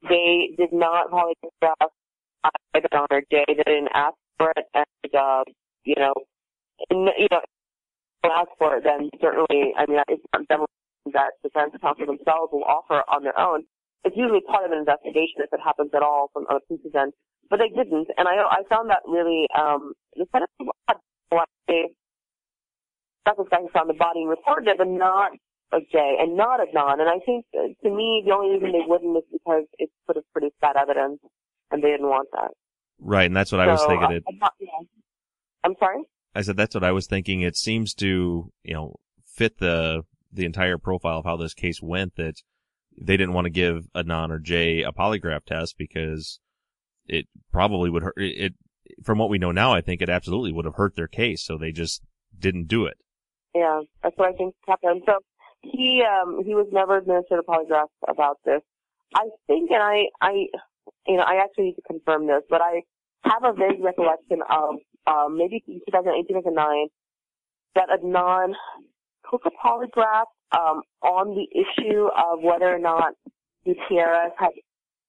[0.08, 1.88] They did not polygraph
[2.76, 3.44] Adnan or Jay.
[3.48, 5.44] They didn't ask for it, and uh,
[5.84, 6.14] you know,
[6.90, 7.40] you know,
[8.24, 10.68] ask for it, then certainly, I mean, it's not
[11.12, 13.64] that defense counsel themselves will offer on their own.
[14.04, 17.12] It's usually part of an investigation if it happens at all from other police's end,
[17.48, 20.96] but they didn't, and I I found that really um it's kind of odd.
[23.26, 25.32] That's this guy who found the body and reported it, but not
[25.72, 27.00] a Jay and not Adnan.
[27.00, 30.16] And I think uh, to me the only reason they wouldn't is because it sort
[30.16, 31.20] of produced bad evidence,
[31.70, 32.50] and they didn't want that.
[32.98, 34.04] Right, and that's what so, I was thinking.
[34.04, 34.24] Uh, it.
[34.28, 34.68] I'm, not, yeah.
[35.64, 36.02] I'm sorry.
[36.34, 37.42] I said that's what I was thinking.
[37.42, 42.16] It seems to you know fit the the entire profile of how this case went
[42.16, 42.36] that
[43.00, 46.40] they didn't want to give Adnan or Jay a polygraph test because
[47.06, 48.54] it probably would hurt it,
[49.02, 51.44] from what we know now, I think it absolutely would have hurt their case.
[51.44, 52.02] So they just
[52.38, 52.96] didn't do it.
[53.54, 55.02] Yeah, that's what I think happened.
[55.06, 55.18] So
[55.62, 58.62] he, um, he was never administered a polygraph about this.
[59.14, 60.46] I think, and I, I,
[61.06, 62.82] you know, I actually need to confirm this, but I
[63.24, 64.76] have a vague recollection of,
[65.06, 66.86] um, maybe 2008, 2009,
[67.74, 68.52] that Adnan
[69.30, 73.14] took a polygraph um, on the issue of whether or not
[73.64, 74.50] Gutierrez had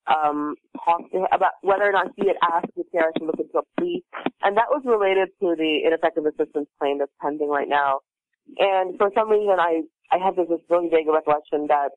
[0.07, 3.57] um, talked to him about whether or not he had asked Gutierrez to look into
[3.57, 4.03] a plea,
[4.41, 7.99] and that was related to the ineffective assistance claim that's pending right now.
[8.57, 11.89] And for some reason, I I have this really vague recollection that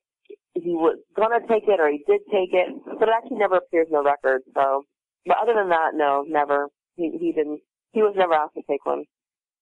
[0.55, 3.89] he was gonna take it or he did take it, but it actually never appears
[3.89, 4.43] in the record.
[4.55, 4.85] So,
[5.27, 6.69] but other than that, no, never.
[6.97, 7.61] He he didn't.
[7.93, 9.05] He was never asked to take one.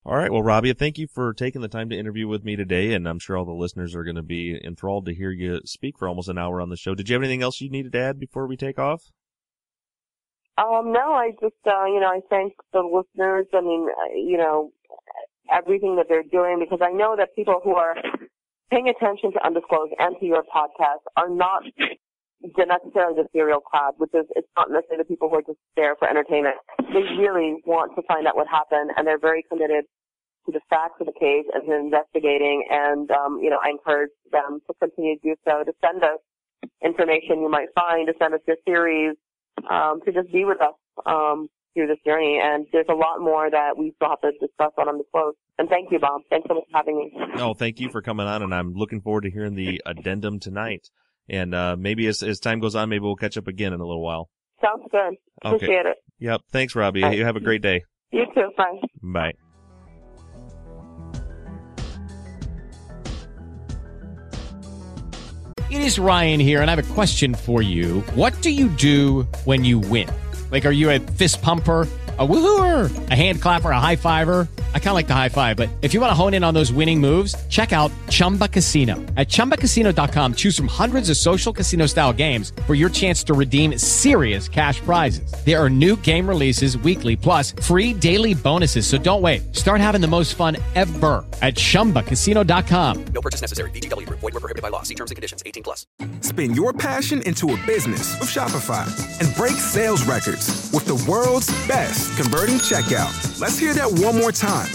[0.05, 0.29] All right.
[0.29, 3.19] Well, Robbie, thank you for taking the time to interview with me today, and I'm
[3.19, 6.27] sure all the listeners are going to be enthralled to hear you speak for almost
[6.27, 6.93] an hour on the show.
[6.93, 9.01] Did you have anything else you needed to add before we take off?
[10.57, 13.47] Um, no, I just, uh, you know, I thank the listeners.
[13.53, 14.71] I mean, uh, you know,
[15.49, 17.95] everything that they're doing because I know that people who are
[18.69, 21.63] paying attention to Undisclosed and to your podcast are not
[22.43, 25.95] necessarily the serial crowd, which is it's not necessarily the people who are just there
[25.95, 26.55] for entertainment.
[26.79, 29.85] They really want to find out what happened, and they're very committed
[30.45, 32.67] to the facts of the case and to investigating.
[32.69, 35.63] And um, you know, I encourage them to continue to do so.
[35.63, 36.19] To send us
[36.83, 39.15] information you might find, to send us your theories,
[39.69, 40.75] um, to just be with us
[41.05, 42.39] um, through this journey.
[42.43, 45.37] And there's a lot more that we still have to discuss on Undisclosed.
[45.57, 46.21] And thank you, Bob.
[46.29, 47.11] Thanks so much for having me.
[47.35, 50.89] No, thank you for coming on, and I'm looking forward to hearing the addendum tonight.
[51.29, 53.85] And uh, maybe as, as time goes on, maybe we'll catch up again in a
[53.85, 54.29] little while.
[54.61, 55.15] Sounds good.
[55.43, 55.89] Appreciate okay.
[55.89, 55.97] it.
[56.19, 56.41] Yep.
[56.51, 57.01] Thanks, Robbie.
[57.01, 57.13] Bye.
[57.13, 57.83] You have a great day.
[58.11, 58.49] You too.
[58.57, 58.79] Bye.
[59.01, 59.33] Bye.
[65.69, 68.01] It is Ryan here, and I have a question for you.
[68.13, 70.07] What do you do when you win?
[70.53, 71.87] Like, are you a fist pumper?
[72.19, 74.47] A woohooer, a hand clapper, a high fiver.
[74.75, 76.53] I kind of like the high five, but if you want to hone in on
[76.53, 78.97] those winning moves, check out Chumba Casino.
[79.17, 83.79] At ChumbaCasino.com, choose from hundreds of social casino style games for your chance to redeem
[83.79, 85.33] serious cash prizes.
[85.43, 88.85] There are new game releases weekly, plus free daily bonuses.
[88.85, 89.55] So don't wait.
[89.55, 93.05] Start having the most fun ever at ChumbaCasino.com.
[93.05, 93.71] No purchase necessary.
[93.71, 94.07] VGW.
[94.07, 94.83] Void were prohibited by law.
[94.83, 95.41] See terms and conditions.
[95.47, 95.87] 18 plus.
[96.21, 98.85] Spin your passion into a business with Shopify
[99.19, 100.42] and break sales records
[100.73, 103.39] with the world's best converting checkout.
[103.39, 104.69] Let's hear that one more time.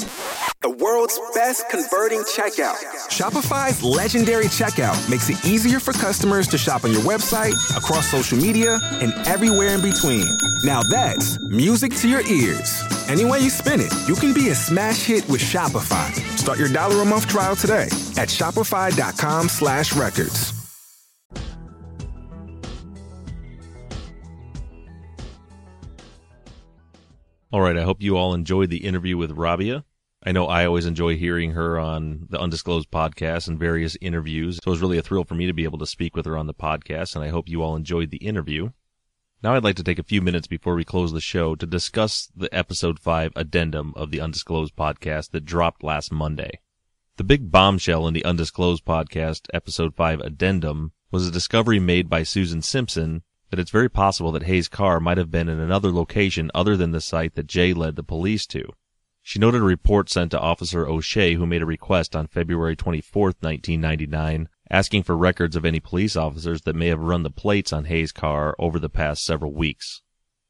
[0.61, 2.75] The world's best converting checkout.
[3.09, 8.37] Shopify's legendary checkout makes it easier for customers to shop on your website, across social
[8.37, 10.27] media, and everywhere in between.
[10.65, 12.83] Now that's music to your ears.
[13.09, 16.13] Any way you spin it, you can be a smash hit with Shopify.
[16.37, 20.58] Start your dollar a month trial today at shopify.com slash records.
[27.51, 27.79] All right.
[27.79, 29.85] I hope you all enjoyed the interview with Rabia.
[30.23, 34.57] I know I always enjoy hearing her on the Undisclosed podcast and various interviews.
[34.57, 36.37] So it was really a thrill for me to be able to speak with her
[36.37, 38.71] on the podcast, and I hope you all enjoyed the interview.
[39.43, 42.31] Now I'd like to take a few minutes before we close the show to discuss
[42.35, 46.61] the episode 5 addendum of the Undisclosed podcast that dropped last Monday.
[47.17, 52.25] The big bombshell in the Undisclosed podcast episode 5 addendum was a discovery made by
[52.25, 56.51] Susan Simpson that it's very possible that Hae's car might have been in another location
[56.55, 58.65] other than the site that Jay led the police to.
[59.23, 63.35] She noted a report sent to Officer O'Shea who made a request on February 24,
[63.41, 67.85] 1999, asking for records of any police officers that may have run the plates on
[67.85, 70.03] Hae's car over the past several weeks.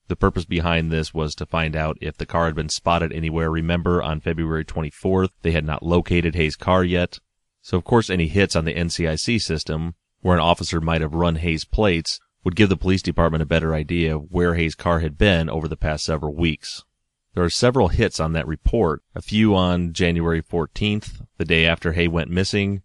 [0.07, 3.51] The purpose behind this was to find out if the car had been spotted anywhere.
[3.51, 7.18] Remember, on February 24th, they had not located Hae's car yet.
[7.61, 11.36] So of course any hits on the NCIC system, where an officer might have run
[11.36, 15.18] Hae's plates, would give the police department a better idea of where Hae's car had
[15.18, 16.84] been over the past several weeks.
[17.34, 21.93] There are several hits on that report, a few on January 14th, the day after
[21.93, 22.82] Hae went missing,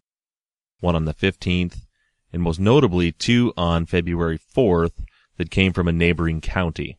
[0.80, 1.86] one on the 15th,
[2.32, 5.04] and most notably two on February 4th
[5.38, 6.97] that came from a neighboring county.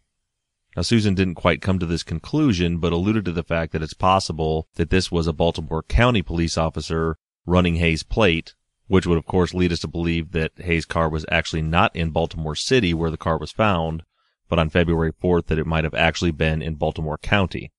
[0.76, 3.94] Now Susan didn't quite come to this conclusion, but alluded to the fact that it's
[3.94, 8.54] possible that this was a Baltimore County police officer running Hae's plate,
[8.86, 12.10] which would of course lead us to believe that Hae's car was actually not in
[12.10, 14.02] Baltimore City where the car was found,
[14.48, 17.72] but on February 4th that it might have actually been in Baltimore County.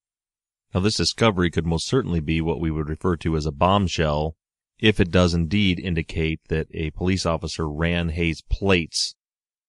[0.73, 4.35] Now this discovery could most certainly be what we would refer to as a bombshell
[4.79, 9.15] if it does indeed indicate that a police officer ran Hae's plates,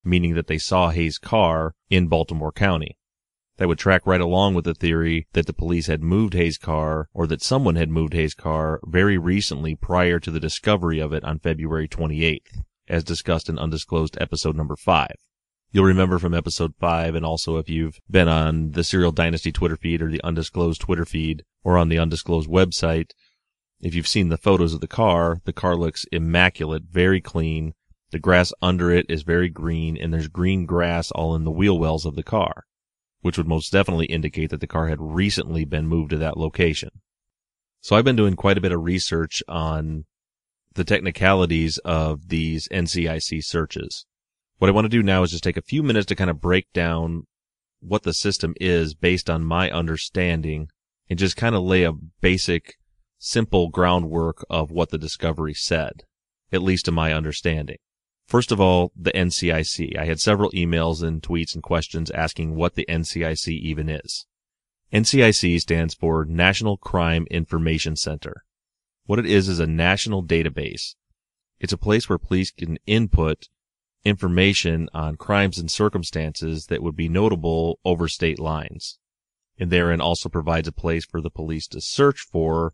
[0.03, 2.97] meaning that they saw Hae's car in Baltimore County.
[3.59, 7.09] That would track right along with the theory that the police had moved Hae's car
[7.14, 11.24] or that someone had moved Hae's car very recently prior to the discovery of it
[11.24, 15.09] on February 28th, as discussed in undisclosed episode number 5.
[15.72, 19.76] You'll remember from episode 5 and also if you've been on the Serial Dynasty Twitter
[19.76, 23.11] feed or the undisclosed Twitter feed or on the undisclosed website,
[23.80, 27.74] if you've seen the photos of the car, the car looks immaculate, very clean.
[28.11, 31.78] The grass under it is very green and there's green grass all in the wheel
[31.78, 32.64] wells of the car,
[33.20, 36.90] which would most definitely indicate that the car had recently been moved to that location.
[37.80, 40.04] So I've been doing quite a bit of research on
[40.74, 44.06] the technicalities of these NCIC searches.
[44.58, 46.40] What I want to do now is just take a few minutes to kind of
[46.40, 47.26] break down
[47.80, 50.68] what the system is based on my understanding
[51.08, 52.74] and just kind of lay a basic,
[53.18, 56.02] simple groundwork of what the discovery said,
[56.52, 57.76] at least to my understanding.
[58.27, 59.97] First of all, the NCIC.
[59.97, 64.27] I had several emails and tweets and questions asking what the NCIC even is.
[64.93, 68.45] NCIC stands for National Crime Information Center.
[69.05, 70.97] What it is is a national database.
[71.61, 73.49] It's a place where police can input
[74.05, 78.99] information on crimes and circumstances that would be notable over state lines.
[79.59, 82.72] And therein also provides a place for the police to search for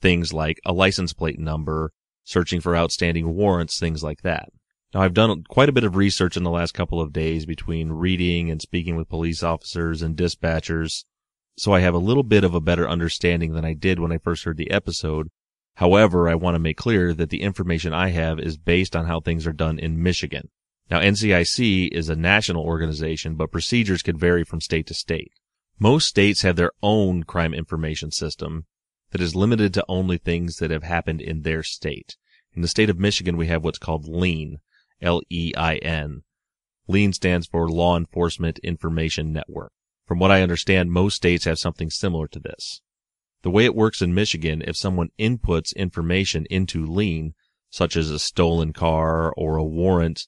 [0.00, 1.92] things like a license plate number,
[2.24, 4.48] searching for outstanding warrants, things like that.
[4.96, 7.92] Now, I've done quite a bit of research in the last couple of days between
[7.92, 11.04] reading and speaking with police officers and dispatchers,
[11.58, 14.16] so I have a little bit of a better understanding than I did when I
[14.16, 15.28] first heard the episode
[15.74, 19.20] However, I want to make clear that the information I have is based on how
[19.20, 20.48] things are done in Michigan.
[20.90, 25.32] Now, NCIC is a national organization, but procedures can vary from state to state.
[25.78, 28.64] Most states have their own crime information system
[29.10, 32.16] that is limited to only things that have happened in their state.
[32.54, 34.60] In the state of Michigan, we have what's called LEIN,
[35.02, 36.22] L-E-I-N.
[36.88, 39.72] LEIN stands for Law Enforcement Information Network.
[40.06, 42.80] From what I understand, most states have something similar to this.
[43.42, 47.34] The way it works in Michigan, if someone inputs information into LEIN,
[47.70, 50.26] such as a stolen car or a warrant,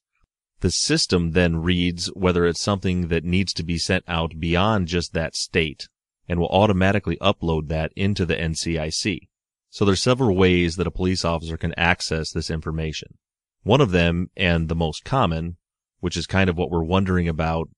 [0.61, 5.13] the system then reads whether it's something that needs to be sent out beyond just
[5.13, 5.89] that state
[6.29, 9.29] and will automatically upload that into the NCIC.
[9.71, 13.17] So there's several ways that a police officer can access this information.
[13.63, 15.57] One of them, and the most common,
[16.01, 17.69] which is kind of what we're wondering about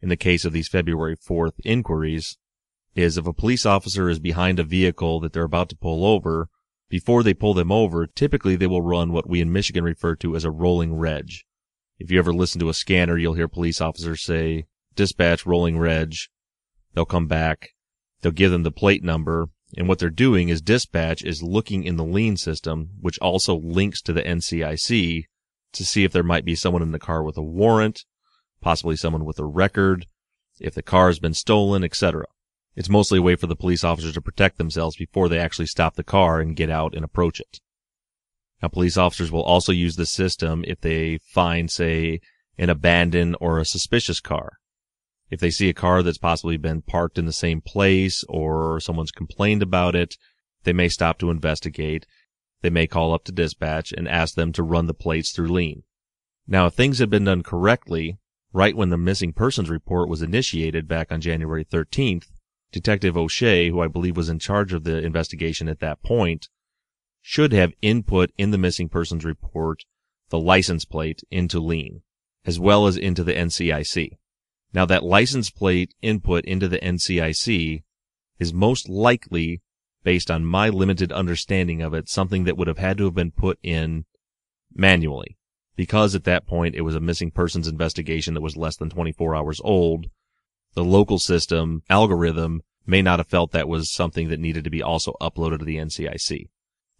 [0.00, 2.38] in the case of these February 4th inquiries,
[2.94, 6.48] is if a police officer is behind a vehicle that they're about to pull over,
[6.88, 10.36] before they pull them over, typically they will run what we in Michigan refer to
[10.36, 11.30] as a rolling reg.
[11.98, 16.14] If you ever listen to a scanner, you'll hear police officers say, dispatch rolling reg.
[16.94, 17.70] They'll come back.
[18.20, 19.46] They'll give them the plate number.
[19.76, 24.02] And what they're doing is dispatch is looking in the LEIN system, which also links
[24.02, 25.24] to the NCIC
[25.72, 28.04] to see if there might be someone in the car with a warrant,
[28.60, 30.06] possibly someone with a record,
[30.60, 32.26] if the car has been stolen, etc.
[32.76, 35.96] It's mostly a way for the police officers to protect themselves before they actually stop
[35.96, 37.60] the car and get out and approach it.
[38.62, 42.20] Now, police officers will also use the system if they find, say,
[42.56, 44.58] an abandoned or a suspicious car.
[45.32, 49.10] If they see a car that's possibly been parked in the same place or someone's
[49.10, 50.18] complained about it,
[50.64, 52.04] they may stop to investigate.
[52.60, 55.84] They may call up to dispatch and ask them to run the plates through LEIN.
[56.46, 58.18] Now, if things had been done correctly,
[58.52, 62.26] right when the missing persons report was initiated back on January 13th,
[62.70, 66.50] Detective O'Shea, who I believe was in charge of the investigation at that point,
[67.22, 69.86] should have input in the missing persons report
[70.28, 72.02] the license plate into LEIN,
[72.44, 74.18] as well as into the NCIC.
[74.72, 77.82] Now that license plate input into the NCIC
[78.38, 79.60] is most likely,
[80.02, 83.30] based on my limited understanding of it, something that would have had to have been
[83.30, 84.04] put in
[84.74, 85.36] manually.
[85.76, 89.34] Because at that point it was a missing persons investigation that was less than 24
[89.36, 90.06] hours old,
[90.74, 94.82] the local system algorithm may not have felt that was something that needed to be
[94.82, 96.48] also uploaded to the NCIC.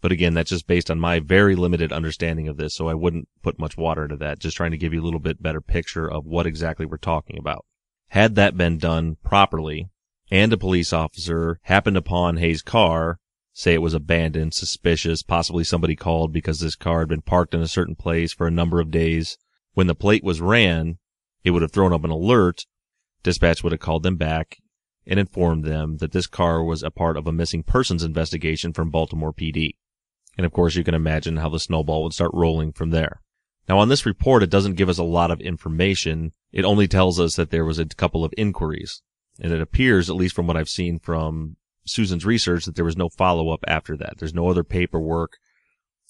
[0.03, 3.29] But again, that's just based on my very limited understanding of this, so I wouldn't
[3.41, 6.11] put much water into that, just trying to give you a little bit better picture
[6.11, 7.63] of what exactly we're talking about.
[8.09, 9.87] Had that been done properly,
[10.29, 13.19] and a police officer happened upon Hae's car,
[13.53, 17.61] say it was abandoned, suspicious, possibly somebody called because this car had been parked in
[17.61, 19.37] a certain place for a number of days,
[19.71, 20.97] when the plate was ran,
[21.45, 22.65] it would have thrown up an alert
[23.23, 24.57] Dispatch would have called them back
[25.07, 28.89] and informed them that this car was a part of a missing persons investigation from
[28.89, 29.75] Baltimore PD.
[30.37, 33.21] And of course, you can imagine how the snowball would start rolling from there.
[33.69, 36.33] Now, on this report, it doesn't give us a lot of information.
[36.51, 39.01] It only tells us that there was a couple of inquiries.
[39.39, 41.55] And it appears, at least from what I've seen from
[41.85, 44.15] Susan's research, that there was no follow up after that.
[44.17, 45.37] There's no other paperwork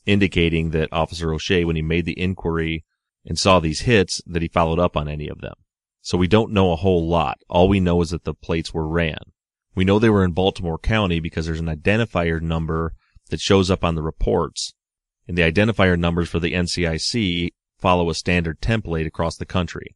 [0.06, 2.84] indicating that Officer O'Shea, when he made the inquiry
[3.26, 5.54] and saw these hits, that he followed up on any of them.
[6.02, 7.38] So we don't know a whole lot.
[7.50, 9.20] All we know is that the plates were ran.
[9.76, 12.94] We know they were in Baltimore County because there's an identifier number
[13.30, 14.74] that shows up on the reports.
[15.28, 19.96] And the identifier numbers for the NCIC follow a standard template across the country.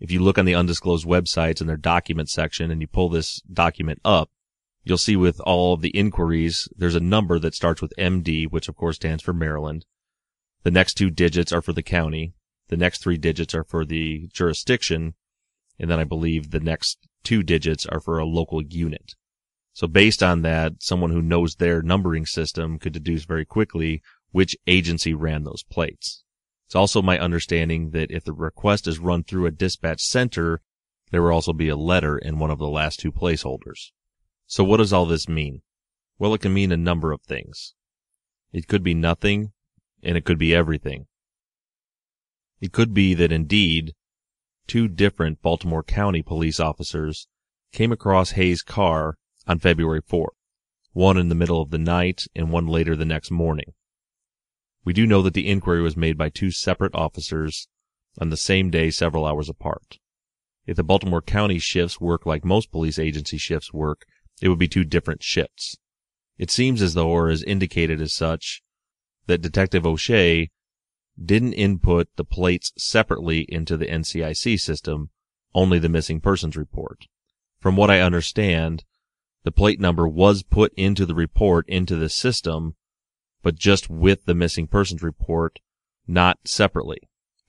[0.00, 3.40] If you look on the undisclosed websites in their document section and you pull this
[3.42, 4.30] document up,
[4.82, 8.68] you'll see with all of the inquiries, there's a number that starts with MD, which
[8.68, 9.86] of course stands for Maryland.
[10.62, 12.34] The next two digits are for the county.
[12.68, 15.14] The next three digits are for the jurisdiction.
[15.78, 19.14] And then I believe the next two digits are for a local unit.
[19.74, 24.56] So based on that, someone who knows their numbering system could deduce very quickly which
[24.68, 26.22] agency ran those plates.
[26.66, 30.60] It's also my understanding that if the request is run through a dispatch center,
[31.10, 33.90] there will also be a letter in one of the last two placeholders.
[34.46, 35.62] So what does all this mean?
[36.20, 37.74] Well, it can mean a number of things.
[38.52, 39.52] It could be nothing,
[40.04, 41.06] and it could be everything.
[42.60, 43.94] It could be that indeed,
[44.68, 47.26] two different Baltimore County police officers
[47.72, 49.16] came across Hae's car
[49.46, 50.28] on February 4th,
[50.92, 53.72] one in the middle of the night and one later the next morning.
[54.84, 57.68] We do know that the inquiry was made by two separate officers
[58.20, 59.98] on the same day several hours apart.
[60.66, 64.06] If the Baltimore County shifts work like most police agency shifts work,
[64.40, 65.76] it would be two different shifts.
[66.38, 68.62] It seems as though, or is indicated as such,
[69.26, 70.50] that Detective O'Shea
[71.22, 75.10] didn't input the plates separately into the NCIC system,
[75.54, 77.06] only the missing persons report.
[77.60, 78.84] From what I understand,
[79.44, 82.74] the plate number was put into the report into the system,
[83.42, 85.60] but just with the missing persons report,
[86.06, 86.98] not separately.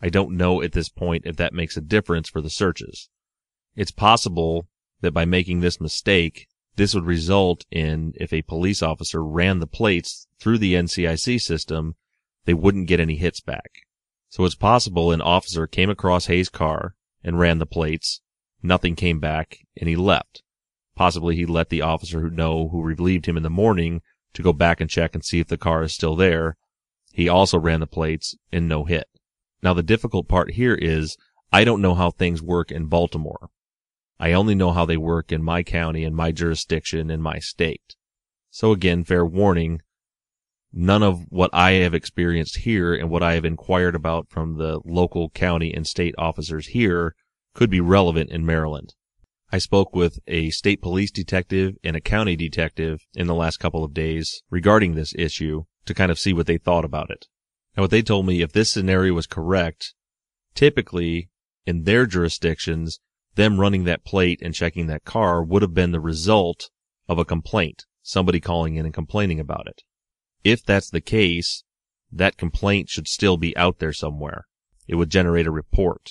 [0.02, 3.10] I don't know at this point if that makes a difference for the searches.
[3.76, 4.68] It's possible
[5.02, 9.68] that by making this mistake, this would result in if a police officer ran the
[9.68, 11.96] plates through the NCIC system,
[12.44, 13.72] they wouldn't get any hits back.
[14.30, 18.22] So it's possible an officer came across Hae's car and ran the plates,
[18.62, 20.44] nothing came back, and he left.
[20.96, 24.02] Possibly he let the officer who know who relieved him in the morning
[24.34, 26.58] to go back and check and see if the car is still there.
[27.14, 29.08] He also ran the plates and no hit.
[29.62, 31.18] Now the difficult part here is
[31.52, 33.50] I don't know how things work in Baltimore.
[34.20, 37.96] I only know how they work in my county and my jurisdiction in my state.
[38.50, 39.82] So again, fair warning,
[40.72, 44.80] none of what I have experienced here and what I have inquired about from the
[44.86, 47.16] local county and state officers here
[47.54, 48.94] could be relevant in Maryland.
[49.56, 53.86] I spoke with a state police detective and a county detective in the last couple
[53.86, 57.28] of days regarding this issue to kind of see what they thought about it.
[57.78, 59.94] Now what they told me, if this scenario was correct,
[60.56, 61.30] typically
[61.66, 63.00] in their jurisdictions,
[63.36, 66.70] them running that plate and checking that car would have been the result
[67.08, 69.84] of a complaint, somebody calling in and complaining about it.
[70.44, 71.64] If that's the case,
[72.12, 74.48] that complaint should still be out there somewhere.
[74.86, 76.10] It would generate a report.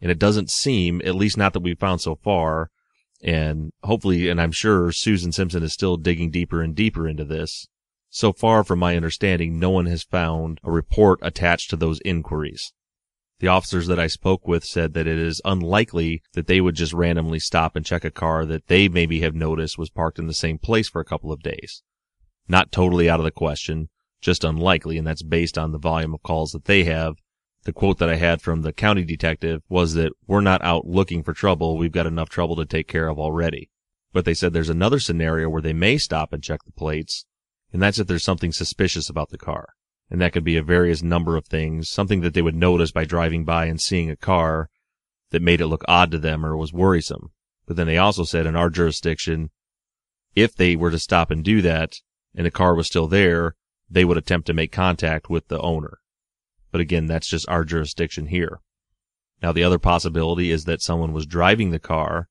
[0.00, 2.70] And it doesn't seem, at least not that we've found so far,
[3.22, 7.66] and hopefully, and I'm sure Susan Simpson is still digging deeper and deeper into this.
[8.10, 12.72] So far, from my understanding, no one has found a report attached to those inquiries.
[13.40, 16.94] The officers that I spoke with said that it is unlikely that they would just
[16.94, 20.32] randomly stop and check a car that they maybe have noticed was parked in the
[20.32, 21.82] same place for a couple of days.
[22.48, 23.88] Not totally out of the question,
[24.22, 27.16] just unlikely, and that's based on the volume of calls that they have.
[27.66, 31.24] The quote that I had from the county detective was that we're not out looking
[31.24, 33.70] for trouble, we've got enough trouble to take care of already.
[34.12, 37.26] But they said there's another scenario where they may stop and check the plates,
[37.72, 39.70] and that's if there's something suspicious about the car.
[40.08, 43.04] And that could be a various number of things, something that they would notice by
[43.04, 44.70] driving by and seeing a car
[45.30, 47.32] that made it look odd to them or was worrisome.
[47.66, 49.50] But then they also said in our jurisdiction,
[50.36, 51.96] if they were to stop and do that
[52.32, 53.56] and the car was still there,
[53.90, 55.98] they would attempt to make contact with the owner.
[56.76, 58.60] But again, that's just our jurisdiction here.
[59.42, 62.28] Now the other possibility is that someone was driving the car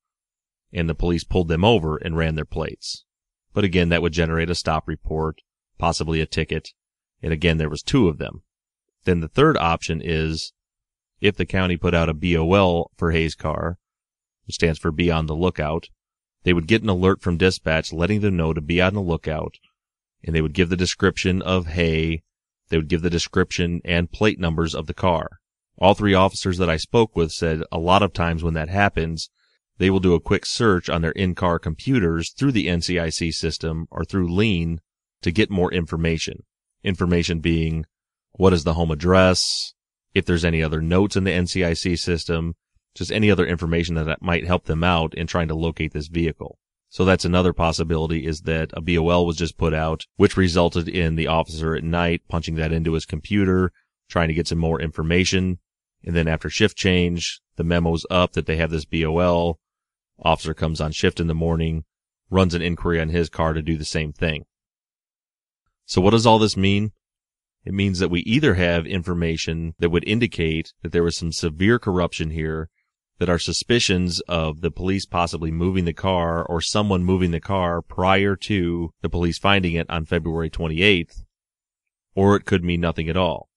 [0.72, 3.04] and the police pulled them over and ran their plates.
[3.52, 5.40] But again, that would generate a stop report,
[5.78, 6.68] possibly a ticket,
[7.20, 8.44] and again, there was two of them.
[9.02, 10.52] Then the third option is
[11.20, 13.78] if the county put out a BOL for Hae's car,
[14.46, 15.88] which stands for be on the lookout,
[16.44, 19.56] they would get an alert from dispatch letting them know to be on the lookout,
[20.22, 22.22] and they would give the description of Hae,
[22.68, 25.40] they would give the description and plate numbers of the car.
[25.78, 29.30] All three officers that I spoke with said a lot of times when that happens,
[29.78, 34.04] they will do a quick search on their in-car computers through the NCIC system or
[34.04, 34.80] through LEIN
[35.22, 36.44] to get more information
[36.84, 37.84] information being
[38.32, 39.74] what is the home address,
[40.14, 42.54] if there's any other notes in the NCIC system,
[42.94, 46.58] just any other information that might help them out in trying to locate this vehicle.
[46.88, 51.16] So that's another possibility is that a BOL was just put out, which resulted in
[51.16, 53.72] the officer at night punching that into his computer,
[54.08, 55.58] trying to get some more information.
[56.04, 59.58] And then after shift change, the memo's up that they have this BOL.
[60.22, 61.84] Officer comes on shift in the morning,
[62.30, 64.44] runs an inquiry on his car to do the same thing.
[65.84, 66.92] So what does all this mean?
[67.64, 71.78] It means that we either have information that would indicate that there was some severe
[71.78, 72.70] corruption here,
[73.18, 77.80] that our suspicions of the police possibly moving the car or someone moving the car
[77.80, 81.22] prior to the police finding it on February 28th,
[82.14, 83.48] or it could mean nothing at all.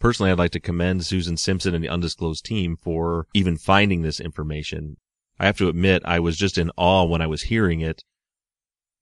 [0.00, 4.20] Personally, I'd like to commend Susan Simpson and the undisclosed team for even finding this
[4.20, 4.96] information.
[5.38, 8.02] I have to admit, I was just in awe when I was hearing it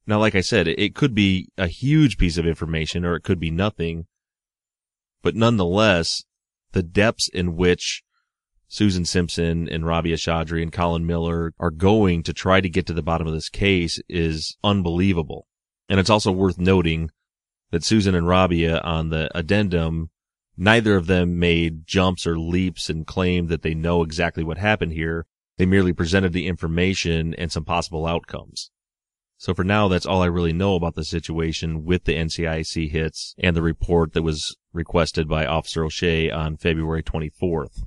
[0.07, 3.41] Now, like I said, it could be a huge piece of information or it could
[3.41, 4.07] be nothing.
[5.23, 6.23] But nonetheless,
[6.73, 8.05] the depths in which
[8.69, 12.93] Susan Simpson and Rabia Chaudry and Colin Miller are going to try to get to
[12.93, 15.47] the bottom of this case is unbelievable.
[15.89, 17.11] And it's also worth noting
[17.71, 20.11] that Susan and Rabia on the addendum,
[20.57, 24.93] neither of them made jumps or leaps and claimed that they know exactly what happened
[24.93, 25.27] here.
[25.59, 28.71] They merely presented the information and some possible outcomes.
[29.39, 33.35] So for now, that's all I really know about the situation with the NCIC hits
[33.39, 37.83] and the report that was requested by Officer O'Shea on February 24th.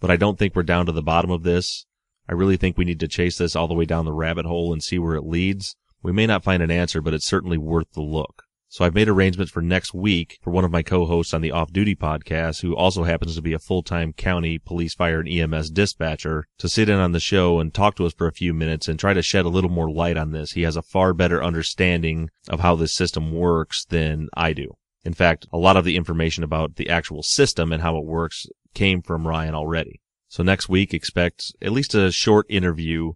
[0.00, 1.86] But I don't think we're down to the bottom of this.
[2.28, 4.72] I really think we need to chase this all the way down the rabbit hole
[4.72, 5.76] and see where it leads.
[6.02, 8.42] We may not find an answer, but it's certainly worth the look.
[8.68, 11.72] So I've made arrangements for next week for one of my co-hosts on the Off
[11.72, 16.46] Duty podcast, who also happens to be a full-time county police, fire, and EMS dispatcher,
[16.58, 18.98] to sit in on the show and talk to us for a few minutes and
[18.98, 20.52] try to shed a little more light on this.
[20.52, 24.76] He has a far better understanding of how this system works than I do.
[25.04, 28.46] In fact, a lot of the information about the actual system and how it works
[28.76, 30.02] came from Ryan already.
[30.28, 33.14] So next week, expect at least a short interview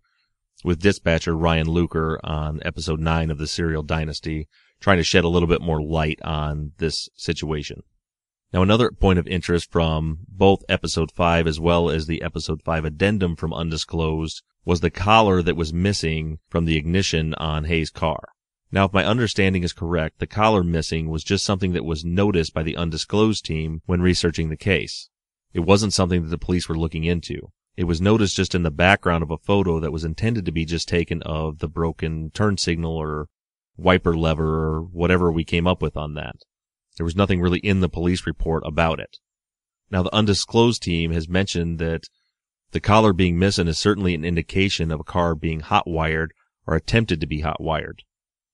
[0.64, 4.48] with dispatcher Ryan Luker on episode 9 of the Serial Dynasty
[4.80, 7.82] trying to shed a little bit more light on this situation.
[8.54, 12.86] Now, another point of interest from both episode 5 as well as the episode 5
[12.86, 18.30] addendum from Undisclosed was the collar that was missing from the ignition on Hae's car.
[18.72, 22.54] Now, if my understanding is correct, the collar missing was just something that was noticed
[22.54, 25.10] by the Undisclosed team when researching the case.
[25.52, 27.50] It wasn't something that the police were looking into.
[27.76, 30.64] It was noticed just in the background of a photo that was intended to be
[30.64, 33.28] just taken of the broken turn signal or
[33.76, 36.36] wiper lever or whatever we came up with on that.
[36.96, 39.18] There was nothing really in the police report about it.
[39.90, 42.04] Now the undisclosed team has mentioned that
[42.72, 46.32] the collar being missing is certainly an indication of a car being hot wired
[46.66, 48.04] or attempted to be hot wired.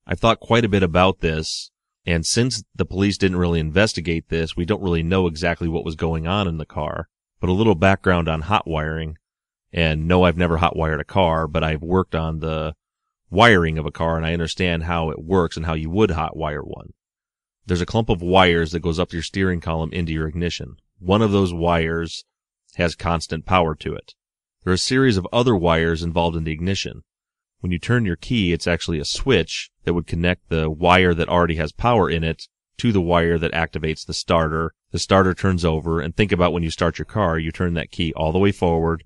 [0.06, 1.70] I've thought quite a bit about this,
[2.06, 5.96] and since the police didn't really investigate this, we don't really know exactly what was
[5.96, 7.08] going on in the car.
[7.40, 9.18] But a little background on hot wiring,
[9.72, 12.74] and no, I've never hot wired a car, but I've worked on the
[13.30, 16.36] wiring of a car and I understand how it works and how you would hot
[16.36, 16.92] wire one.
[17.66, 20.76] There's a clump of wires that goes up your steering column into your ignition.
[21.00, 22.24] One of those wires
[22.76, 24.14] has constant power to it.
[24.62, 27.02] There are a series of other wires involved in the ignition.
[27.60, 31.28] When you turn your key, it's actually a switch that would connect the wire that
[31.28, 34.74] already has power in it to the wire that activates the starter.
[34.90, 37.92] The starter turns over and think about when you start your car, you turn that
[37.92, 39.04] key all the way forward.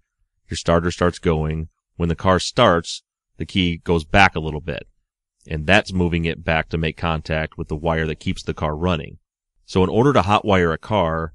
[0.49, 1.69] Your starter starts going.
[1.97, 3.03] When the car starts,
[3.37, 4.89] the key goes back a little bit.
[5.47, 8.75] And that's moving it back to make contact with the wire that keeps the car
[8.75, 9.19] running.
[9.67, 11.35] So in order to hotwire a car,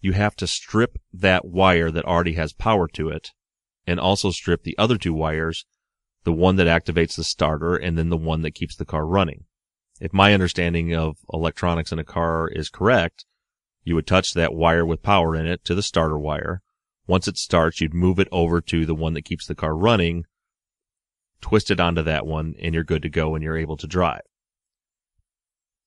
[0.00, 3.32] you have to strip that wire that already has power to it
[3.86, 5.66] and also strip the other two wires,
[6.26, 9.44] the one that activates the starter and then the one that keeps the car running.
[10.00, 13.24] If my understanding of electronics in a car is correct,
[13.84, 16.62] you would touch that wire with power in it to the starter wire.
[17.06, 20.24] Once it starts, you'd move it over to the one that keeps the car running,
[21.40, 24.22] twist it onto that one, and you're good to go and you're able to drive.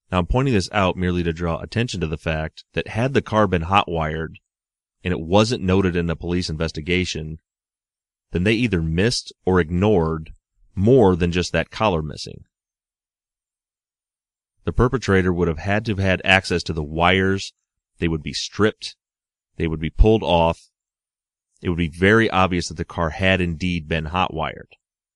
[0.10, 3.22] Now I'm pointing this out merely to draw attention to the fact that had the
[3.22, 4.40] car been hot wired
[5.04, 7.40] and it wasn't noted in the police investigation,
[8.32, 10.32] then they either missed or ignored
[10.76, 12.44] more than just that collar missing.
[14.66, 17.54] The perpetrator would have had to have had access to the wires.
[17.98, 18.96] They would be stripped.
[19.58, 20.70] They would be pulled off.
[21.62, 24.76] It would be very obvious that the car had indeed been hot wired.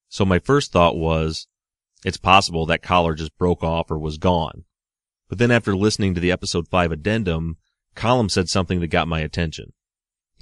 [0.09, 1.47] So my first thought was,
[2.03, 4.65] it's possible that collar just broke off or was gone.
[5.29, 7.57] But then after listening to the episode 5 addendum,
[7.95, 9.73] Colin said something that got my attention.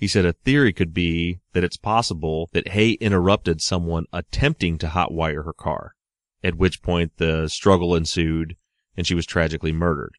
[0.01, 4.87] He said a theory could be that it's possible that Hae interrupted someone attempting to
[4.87, 5.93] hotwire her car,
[6.43, 8.55] at which point the struggle ensued
[8.97, 10.15] and she was tragically murdered.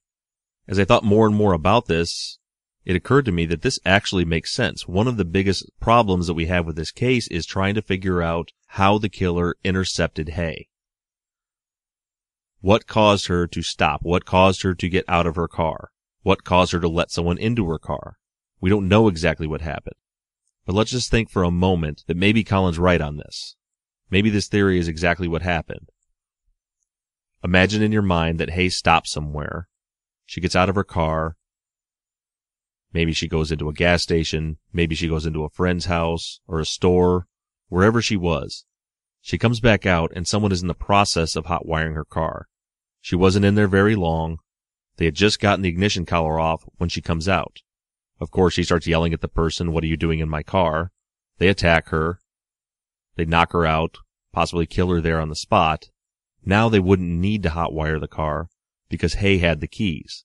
[0.69, 2.39] As I thought more and more about this,
[2.85, 4.87] it occurred to me that this actually makes sense.
[4.87, 8.23] One of the biggest problems that we have with this case is trying to figure
[8.23, 10.69] out how the killer intercepted Hae.
[12.61, 14.03] What caused her to stop?
[14.05, 15.91] What caused her to get out of her car?
[16.23, 18.19] What caused her to let someone into her car?
[18.63, 19.97] We don't know exactly what happened.
[20.65, 23.57] But let's just think for a moment that maybe Colin's right on this.
[24.09, 25.89] Maybe this theory is exactly what happened.
[27.43, 29.67] Imagine in your mind that Hae stops somewhere.
[30.27, 31.35] She gets out of her car.
[32.93, 34.59] Maybe she goes into a gas station.
[34.73, 37.27] Maybe she goes into a friend's house or a store,
[37.69, 38.65] wherever she was.
[39.21, 42.47] She comes back out and someone is in the process of hot wiring her car.
[43.01, 44.39] She wasn't in there very long.
[44.99, 47.63] They had just gotten the ignition collar off when she comes out.
[48.23, 50.93] Of course, she starts yelling at the person, what are you doing in my car?
[51.39, 52.21] They attack her.
[53.17, 53.99] They knock her out,
[54.33, 55.87] possibly kill her there on the spot.
[56.45, 58.47] Now they wouldn't need to hotwire the car
[58.89, 60.25] because Hae had the keys.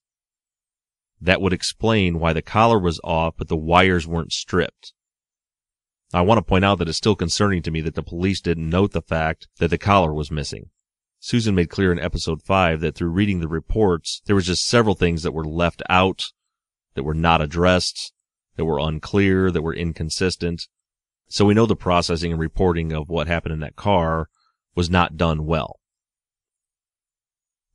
[1.20, 4.94] That would explain why the collar was off, but the wires weren't stripped.
[6.14, 8.70] I want to point out that it's still concerning to me that the police didn't
[8.70, 10.70] note the fact that the collar was missing.
[11.20, 14.94] Susan made clear in episode 5 that through reading the reports, there was just several
[14.94, 16.26] things that were left out,
[16.98, 18.12] that were not addressed,
[18.56, 20.64] that were unclear, that were inconsistent.
[21.30, 24.30] So we know the processing and reporting of what happened in that car
[24.76, 25.80] was not done well.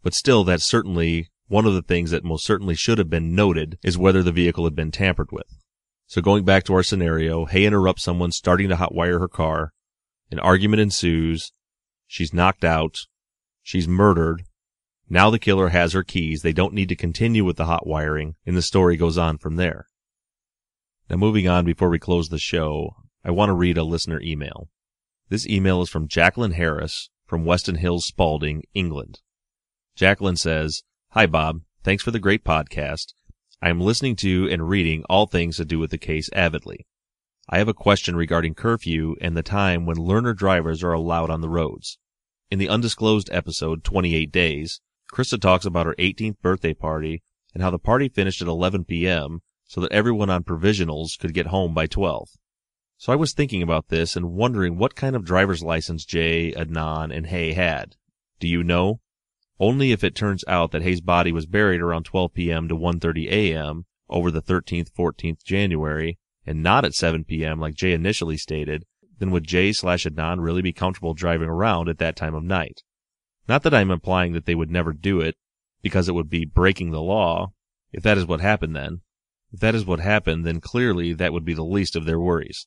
[0.03, 3.79] But still, that's certainly one of the things that most certainly should have been noted
[3.85, 5.47] is whether the vehicle had been tampered with.
[6.09, 9.73] So going back to our scenario, Hae interrupts someone starting to hotwire her car.
[10.33, 11.53] An argument ensues.
[12.09, 12.97] She's knocked out.
[13.63, 14.43] She's murdered.
[15.13, 16.41] Now the killer has her keys.
[16.41, 19.57] They don't need to continue with the hot wiring, and the story goes on from
[19.57, 19.85] there.
[21.11, 24.71] Now moving on before we close the show, I want to read a listener email.
[25.29, 29.21] This email is from Jacqueline Harris from Weston Hills, Spalding, England.
[29.97, 33.13] Jacqueline says, Hi Bob, thanks for the great podcast.
[33.61, 36.87] I am listening to and reading all things to do with the case avidly.
[37.51, 41.43] I have a question regarding curfew and the time when learner drivers are allowed on
[41.43, 41.99] the roads.
[42.51, 44.81] In the undisclosed episode 28 Days,
[45.13, 49.43] Krista talks about her 18th birthday party and how the party finished at 11 p.m.
[49.67, 52.31] so that everyone on provisionals could get home by 12.
[52.97, 57.15] So I was thinking about this and wondering what kind of driver's license Jay, Adnan,
[57.15, 57.97] and Hae had.
[58.41, 59.01] Do you know?
[59.61, 62.69] Only if it turns out that Hae's body was buried around 12 p.m.
[62.69, 63.85] to 1.30 a.m.
[64.09, 67.61] over the 13th, 14th January, and not at 7 p.m.
[67.61, 68.87] like Jay initially stated,
[69.19, 72.83] then would Jay slash Adnan really be comfortable driving around at that time of night?
[73.49, 75.37] Not that I'm implying that they would never do it,
[75.83, 77.53] because it would be breaking the law,
[77.93, 79.01] if that is what happened then.
[79.53, 82.67] If that is what happened, then clearly that would be the least of their worries.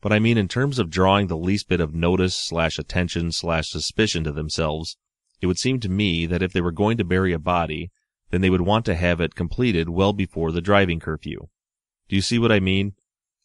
[0.00, 3.68] But I mean in terms of drawing the least bit of notice slash attention slash
[3.68, 4.96] suspicion to themselves,
[5.40, 7.90] it would seem to me that if they were going to bury a body,
[8.30, 11.48] then they would want to have it completed well before the driving curfew.
[12.08, 12.94] Do you see what I mean?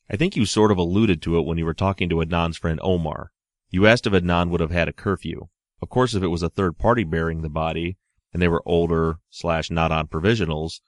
[0.10, 2.80] I think you sort of alluded to it when you were talking to Adnan's friend
[2.82, 3.32] Omar.
[3.70, 5.48] You asked if Adnan would have had a curfew.
[5.82, 7.98] Of course, if it was a third party burying the body,
[8.34, 10.82] and they were older slash not on provisionals,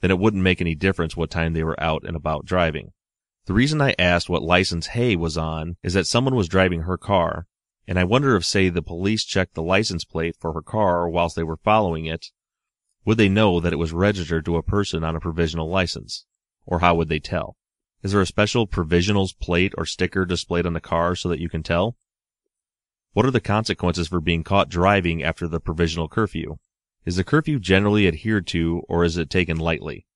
[0.00, 2.92] then it wouldn't make any difference what time they were out and about driving.
[3.46, 6.98] The reason I asked what license Hae was on is that someone was driving her
[6.98, 7.46] car,
[7.86, 11.36] and I wonder if, say, the police checked the license plate for her car whilst
[11.36, 12.26] they were following it,
[13.04, 16.26] would they know that it was registered to a person on a provisional license?
[16.66, 17.56] Or how would they tell?
[18.02, 21.48] Is there a special provisionals plate or sticker displayed on the car so that you
[21.48, 21.96] can tell?
[23.12, 26.58] What are the consequences for being caught driving after the provisional curfew?
[27.04, 30.06] Is the curfew generally adhered to or is it taken lightly?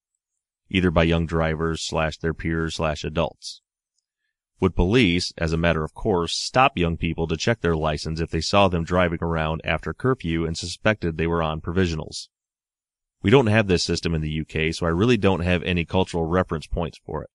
[0.70, 3.62] Either by young drivers slash their peers slash adults.
[4.60, 8.30] Would police, as a matter of course, stop young people to check their license if
[8.30, 12.28] they saw them driving around after curfew and suspected they were on provisionals?
[13.22, 16.26] We don't have this system in the UK, so I really don't have any cultural
[16.26, 17.30] reference points for it.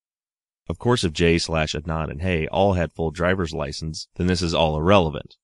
[0.70, 4.42] Of course, if Jay slash Adnan and Hae all had full driver's license, then this
[4.42, 5.36] is all irrelevant.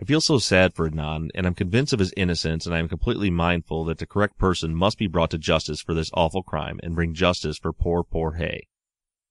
[0.00, 2.88] I feel so sad for Adnan, and I'm convinced of his innocence, and I am
[2.88, 6.78] completely mindful that the correct person must be brought to justice for this awful crime
[6.84, 8.68] and bring justice for poor, poor Hae.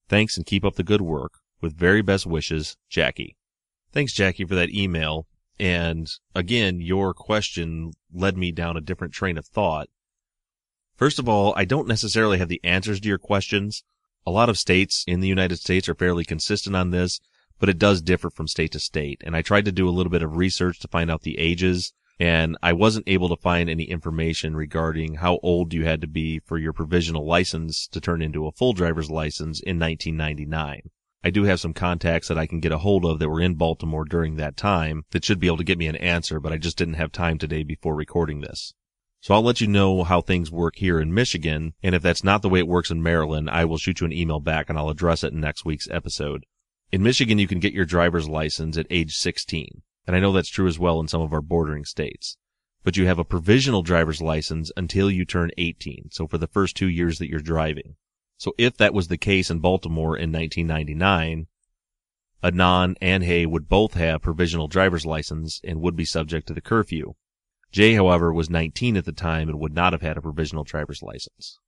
[0.09, 1.36] Thanks and keep up the good work.
[1.61, 3.36] With very best wishes, Jackie.
[3.91, 5.26] Thanks, Jackie, for that email.
[5.59, 9.87] And again, your question led me down a different train of thought.
[10.96, 13.83] First of all, I don't necessarily have the answers to your questions.
[14.25, 17.20] A lot of states in the United States are fairly consistent on this,
[17.59, 19.21] but it does differ from state to state.
[19.25, 21.93] And I tried to do a little bit of research to find out the ages,
[22.20, 26.39] and I wasn't able to find any information regarding how old you had to be
[26.39, 30.89] for your provisional license to turn into a full driver's license in 1999.
[31.24, 33.55] I do have some contacts that I can get a hold of that were in
[33.55, 36.58] Baltimore during that time that should be able to get me an answer, but I
[36.58, 38.74] just didn't have time today before recording this.
[39.20, 42.43] So I'll let you know how things work here in Michigan, and if that's not
[42.43, 44.89] the way it works in Maryland, I will shoot you an email back and I'll
[44.89, 46.46] address it in next week's episode.
[46.89, 50.47] In Michigan, you can get your driver's license at age 16, and I know that's
[50.47, 52.38] true as well in some of our bordering states.
[52.82, 56.78] But you have a provisional driver's license until you turn 18, so for the first
[56.78, 57.97] two years that you're driving.
[58.38, 61.47] So if that was the case in Baltimore in 1999,
[62.42, 66.62] Adnan and Hae would both have provisional driver's license and would be subject to the
[66.62, 67.16] curfew.
[67.70, 71.04] Jay, however, was 19 at the time and would not have had a provisional driver's
[71.04, 71.59] license.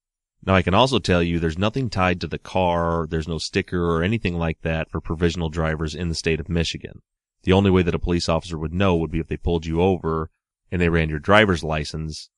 [0.46, 3.84] Now I can also tell you there's nothing tied to the car, there's no sticker
[3.84, 7.02] or anything like that for provisional drivers in the state of Michigan.
[7.44, 9.82] The only way that a police officer would know would be if they pulled you
[9.82, 10.30] over
[10.72, 12.30] and they ran your driver's license.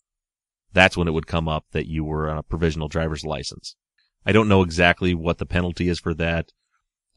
[0.74, 3.76] That's when it would come up that you were on a provisional driver's license.
[4.26, 6.52] I don't know exactly what the penalty is for that.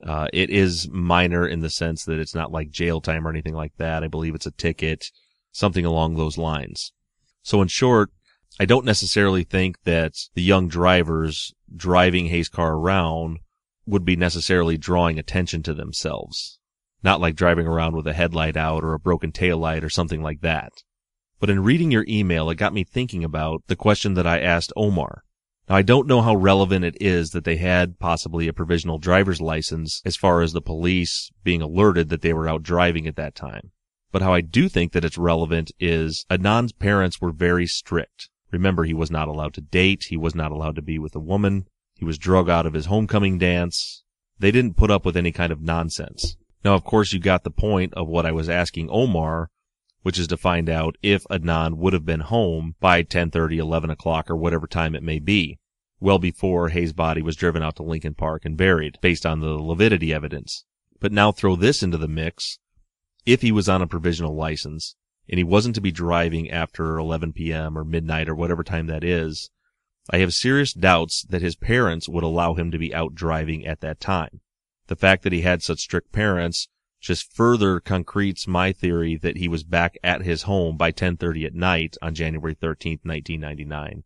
[0.04, 3.54] Uh, it is minor in the sense that it's not like jail time or anything
[3.54, 4.02] like that.
[4.02, 5.10] I believe it's a ticket.
[5.52, 6.92] something along those lines.
[7.42, 8.10] So in short,
[8.58, 13.40] I don't necessarily think that the young drivers driving Hae's car around
[13.84, 16.58] would be necessarily drawing attention to themselves.
[17.02, 20.22] Not like driving around with a headlight out or a broken tail light or something
[20.22, 20.72] like that.
[21.40, 24.72] But in reading your email, it got me thinking about the question that I asked
[24.76, 25.24] Omar.
[25.68, 29.40] Now, I don't know how relevant it is that they had possibly a provisional driver's
[29.40, 33.34] license as far as the police being alerted that they were out driving at that
[33.34, 33.72] time.
[34.12, 38.28] But how I do think that it's relevant is Adnan's parents were very strict.
[38.54, 40.04] Remember, he was not allowed to date.
[40.10, 41.66] He was not allowed to be with a woman.
[41.96, 44.04] He was drug out of his homecoming dance.
[44.38, 46.36] They didn't put up with any kind of nonsense.
[46.64, 49.50] Now, of course, you got the point of what I was asking Omar,
[50.02, 54.30] which is to find out if Adnan would have been home by 10:30, 11 o'clock,
[54.30, 55.58] or whatever time it may be,
[55.98, 59.54] well before Hae's body was driven out to Leakin Park and buried, based on the
[59.54, 60.64] lividity evidence.
[61.00, 62.60] But now throw this into the mix
[63.26, 64.94] if he was on a provisional license
[65.28, 67.78] and he wasn't to be driving after 11 p.m.
[67.78, 69.50] or midnight or whatever time that is,
[70.10, 73.80] I have serious doubts that his parents would allow him to be out driving at
[73.80, 74.40] that time.
[74.86, 76.68] The fact that he had such strict parents
[77.00, 81.54] just further concretes my theory that he was back at his home by 10:30 at
[81.54, 84.04] night on January 13th, 1999,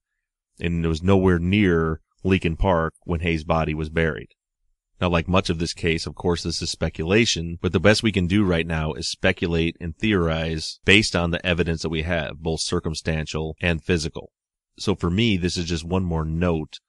[0.61, 4.35] and it was nowhere near Leakin Park when Hae's body was buried.
[5.01, 8.11] Now, like much of this case, of course, this is speculation, but the best we
[8.11, 12.39] can do right now is speculate and theorize based on the evidence that we have,
[12.39, 14.33] both circumstantial and physical.
[14.79, 16.81] So for me, this is just one more note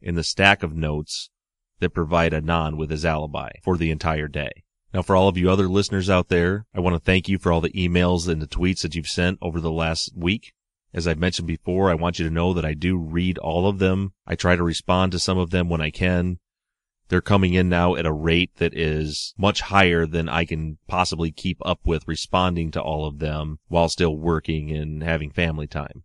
[0.00, 1.30] in the stack of notes
[1.78, 4.64] that provide Adnan with his alibi for the entire day.
[4.92, 7.50] Now, for all of you other listeners out there, I want to thank you for
[7.50, 10.52] all the emails and the tweets that you've sent over the last week.
[10.92, 13.80] As I've mentioned before, I want you to know that I do read all of
[13.80, 14.12] them.
[14.24, 16.38] I try to respond to some of them when I can.
[17.08, 21.30] They're coming in now at a rate that is much higher than I can possibly
[21.30, 26.04] keep up with responding to all of them while still working and having family time.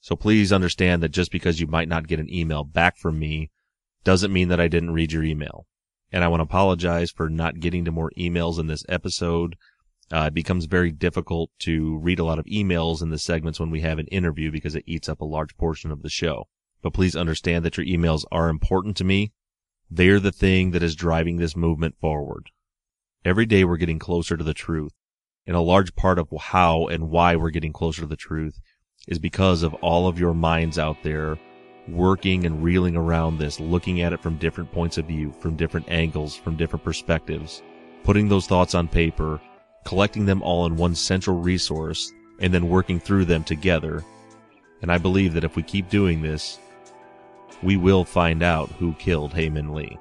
[0.00, 3.50] So please understand that just because you might not get an email back from me
[4.02, 5.66] doesn't mean that I didn't read your email.
[6.10, 9.56] And I want to apologize for not getting to more emails in this episode.
[10.10, 13.70] Uh, it becomes very difficult to read a lot of emails in the segments when
[13.70, 16.48] we have an interview because it eats up a large portion of the show.
[16.82, 19.32] But please understand that your emails are important to me
[19.94, 22.50] they're the thing that is driving this movement forward.
[23.26, 24.92] Every day we're getting closer to the truth.
[25.46, 28.58] And a large part of how and why we're getting closer to the truth
[29.06, 31.36] is because of all of your minds out there
[31.88, 35.88] working and reeling around this, looking at it from different points of view, from different
[35.90, 37.62] angles, from different perspectives,
[38.04, 39.40] putting those thoughts on paper,
[39.84, 44.02] collecting them all in one central resource, and then working through them together.
[44.80, 46.58] And I believe that if we keep doing this,
[47.62, 49.98] we will find out who killed Hae Min Lee.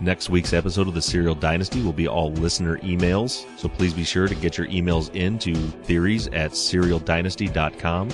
[0.00, 4.04] Next week's episode of the Serial Dynasty will be all listener emails, so please be
[4.04, 8.10] sure to get your emails in to theories at serialdynasty.com.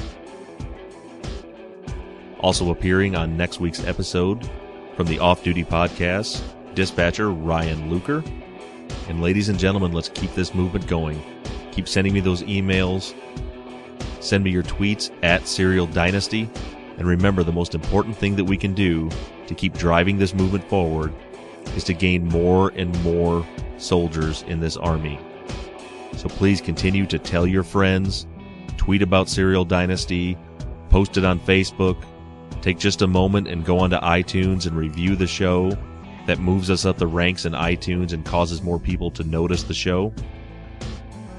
[2.39, 4.49] Also appearing on next week's episode
[4.97, 6.43] from the Off Duty Podcast,
[6.75, 8.23] dispatcher Ryan Luker.
[9.09, 11.21] And ladies and gentlemen, let's keep this movement going.
[11.73, 13.15] Keep sending me those emails.
[14.23, 16.49] Send me your tweets at Serial Dynasty.
[16.97, 19.11] And remember, the most important thing that we can do
[19.49, 21.13] to keep driving this movement forward
[21.77, 23.45] is to gain more and more
[23.79, 25.19] soldiers in this army.
[26.17, 28.29] So please continue to tell your friends,
[28.77, 30.39] tweet about Serial Dynasty,
[30.89, 32.01] post it on Facebook,
[32.61, 35.77] take just a moment and go onto iTunes and review the show.
[36.29, 39.75] That moves us up the ranks in iTunes and causes more people to notice the
[39.75, 40.15] show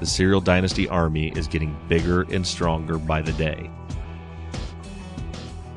[0.04, 3.70] the Serial Dynasty army is getting bigger and stronger by the day.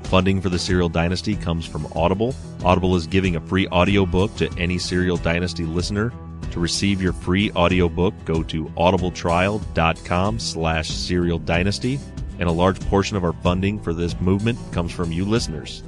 [0.03, 2.35] Funding for the Serial Dynasty comes from Audible.
[2.61, 6.11] Audible is giving a free audiobook to any Serial Dynasty listener.
[6.51, 11.97] To receive your free audiobook, go to audibletrial.com slash serial dynasty,
[12.39, 15.83] and a large portion of our funding for this movement comes from you listeners.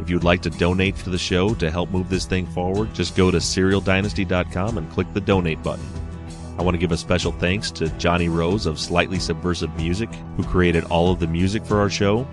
[0.00, 2.94] If you would like to donate to the show to help move this thing forward,
[2.94, 6.03] just go to serialdynasty.com and click the donate button.
[6.56, 10.44] I want to give a special thanks to Johnny Rose of Slightly Subversive Music, who
[10.44, 12.26] created all of the music for our show.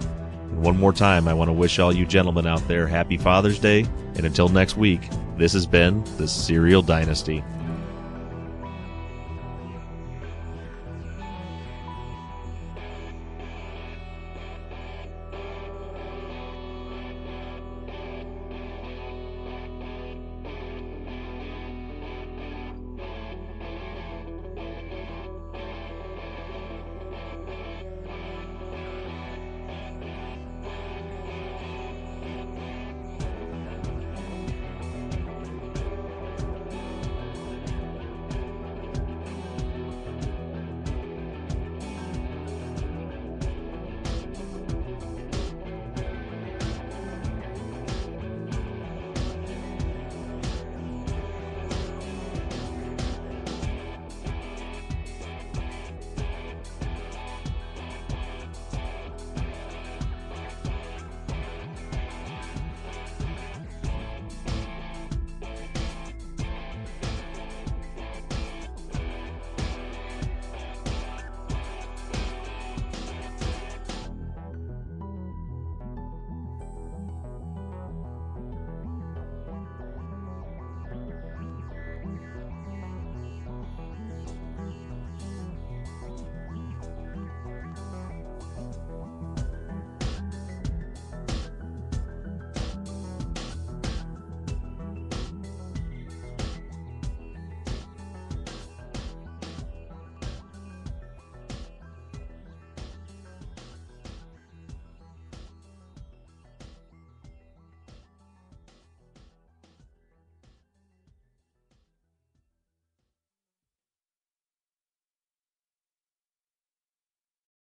[0.52, 3.58] And one more time, I want to wish all you gentlemen out there happy Father's
[3.58, 3.86] Day.
[4.16, 5.02] And until next week,
[5.38, 7.44] this has been the Serial Dynasty.